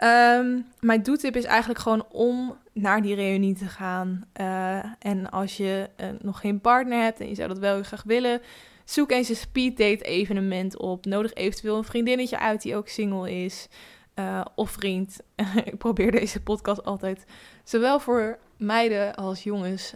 [0.03, 4.23] Um, mijn doetip is eigenlijk gewoon om naar die reunie te gaan.
[4.41, 8.03] Uh, en als je uh, nog geen partner hebt en je zou dat wel graag
[8.03, 8.41] willen,
[8.85, 11.05] zoek eens een speed date evenement op.
[11.05, 13.67] Nodig eventueel een vriendinnetje uit die ook single is.
[14.15, 15.19] Uh, of vriend.
[15.63, 17.25] ik probeer deze podcast altijd
[17.63, 19.93] zowel voor meiden als jongens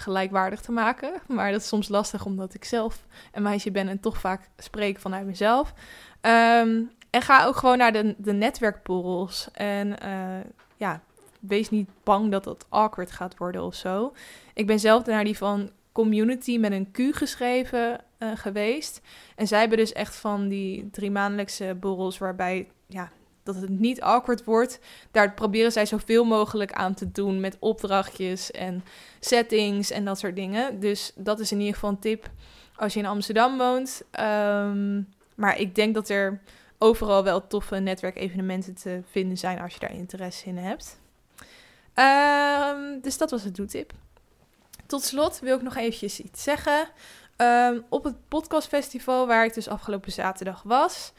[0.00, 1.12] gelijkwaardig te maken.
[1.26, 4.98] Maar dat is soms lastig omdat ik zelf een meisje ben en toch vaak spreek
[4.98, 5.72] vanuit mezelf.
[6.20, 9.48] Um, en ga ook gewoon naar de, de netwerkborrels.
[9.52, 10.40] En uh,
[10.76, 11.00] ja,
[11.40, 14.12] wees niet bang dat het awkward gaat worden of zo.
[14.54, 19.00] Ik ben zelf naar die van community met een Q geschreven uh, geweest.
[19.36, 23.10] En zij hebben dus echt van die drie maandelijkse borrels waarbij ja,
[23.42, 24.78] dat het niet awkward wordt.
[25.10, 28.84] Daar proberen zij zoveel mogelijk aan te doen met opdrachtjes en
[29.20, 30.80] settings en dat soort dingen.
[30.80, 32.30] Dus dat is in ieder geval een tip
[32.76, 34.02] als je in Amsterdam woont.
[34.20, 36.40] Um, maar ik denk dat er
[36.78, 41.00] overal wel toffe netwerkevenementen te vinden zijn als je daar interesse in hebt.
[41.94, 43.92] Um, dus dat was het doetip.
[44.86, 46.88] Tot slot wil ik nog eventjes iets zeggen.
[47.36, 51.12] Um, op het podcastfestival waar ik dus afgelopen zaterdag was,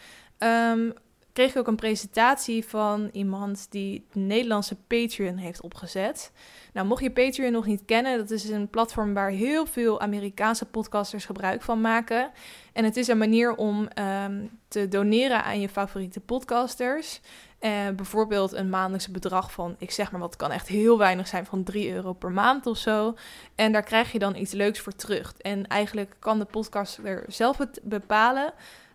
[1.34, 6.32] kreeg ik ook een presentatie van iemand die de Nederlandse Patreon heeft opgezet.
[6.74, 10.66] Nou, mocht je Patreon nog niet kennen, dat is een platform waar heel veel Amerikaanse
[10.66, 12.32] podcasters gebruik van maken.
[12.74, 17.22] En het is een manier om um, te doneren aan je favoriete podcasters.
[17.62, 21.46] Uh, bijvoorbeeld een maandelijkse bedrag van, ik zeg maar wat, kan echt heel weinig zijn,
[21.46, 23.16] van 3 euro per maand of zo.
[23.56, 25.34] En daar krijg je dan iets leuks voor terug.
[25.38, 28.54] En eigenlijk kan de podcaster zelf het bepalen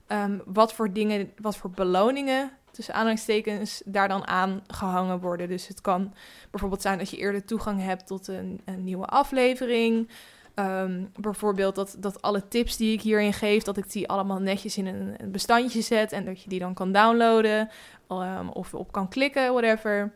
[0.09, 5.49] um, wat voor dingen, wat voor beloningen tussen aanhalingstekens daar dan aan gehangen worden.
[5.49, 6.15] Dus het kan
[6.51, 10.09] bijvoorbeeld zijn dat je eerder toegang hebt tot een, een nieuwe aflevering.
[10.55, 14.77] Um, bijvoorbeeld dat, dat alle tips die ik hierin geef, dat ik die allemaal netjes
[14.77, 17.69] in een, bestandje zet en dat je die dan kan downloaden
[18.09, 20.13] um, of op kan klikken, whatever.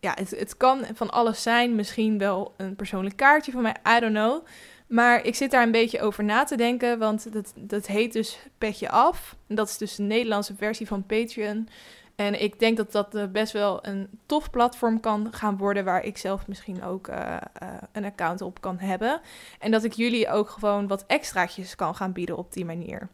[0.00, 1.74] Ja, het, het kan van alles zijn.
[1.74, 4.44] Misschien wel een persoonlijk kaartje van mij, I don't know.
[4.86, 8.38] Maar ik zit daar een beetje over na te denken, want dat, dat heet dus
[8.58, 9.36] Petje Af.
[9.46, 11.68] Dat is dus de Nederlandse versie van Patreon.
[12.16, 16.04] En ik denk dat dat uh, best wel een tof platform kan gaan worden, waar
[16.04, 17.16] ik zelf misschien ook uh,
[17.62, 19.20] uh, een account op kan hebben.
[19.58, 23.08] En dat ik jullie ook gewoon wat extraatjes kan gaan bieden op die manier.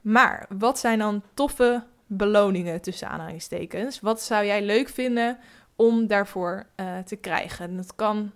[0.00, 4.00] Maar wat zijn dan toffe beloningen tussen aanhalingstekens?
[4.00, 5.38] Wat zou jij leuk vinden
[5.76, 6.66] om daarvoor
[7.04, 7.76] te krijgen?
[7.76, 8.32] Dat kan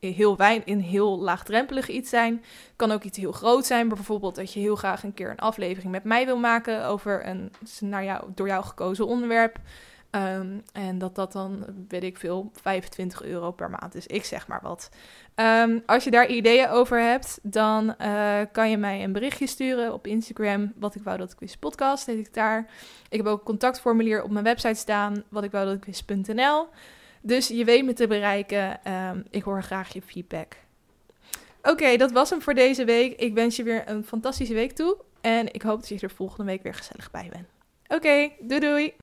[0.00, 2.44] heel wijn in heel laagdrempelig iets zijn.
[2.76, 3.88] Kan ook iets heel groot zijn.
[3.88, 7.52] Bijvoorbeeld dat je heel graag een keer een aflevering met mij wil maken over een
[7.80, 9.58] naar jou, door jou gekozen onderwerp.
[10.10, 14.06] Um, en dat dat dan, weet ik veel, 25 euro per maand is.
[14.06, 14.88] Ik zeg maar wat.
[15.34, 19.92] Um, als je daar ideeën over hebt, dan uh, kan je mij een berichtje sturen
[19.92, 20.72] op Instagram.
[20.76, 22.70] Wat ik wou dat ik wist podcast, heet ik daar.
[23.08, 25.24] Ik heb ook een contactformulier op mijn website staan.
[25.28, 26.68] Wat ik wou dat ik wist.nl.
[27.20, 28.92] Dus je weet me te bereiken.
[28.92, 30.56] Um, ik hoor graag je feedback.
[31.62, 33.20] Oké, dat was hem voor deze week.
[33.20, 34.96] Ik wens je weer een fantastische week toe.
[35.20, 37.48] En ik hoop dat je er volgende week weer gezellig bij bent.
[37.88, 38.94] Oké, doei doei!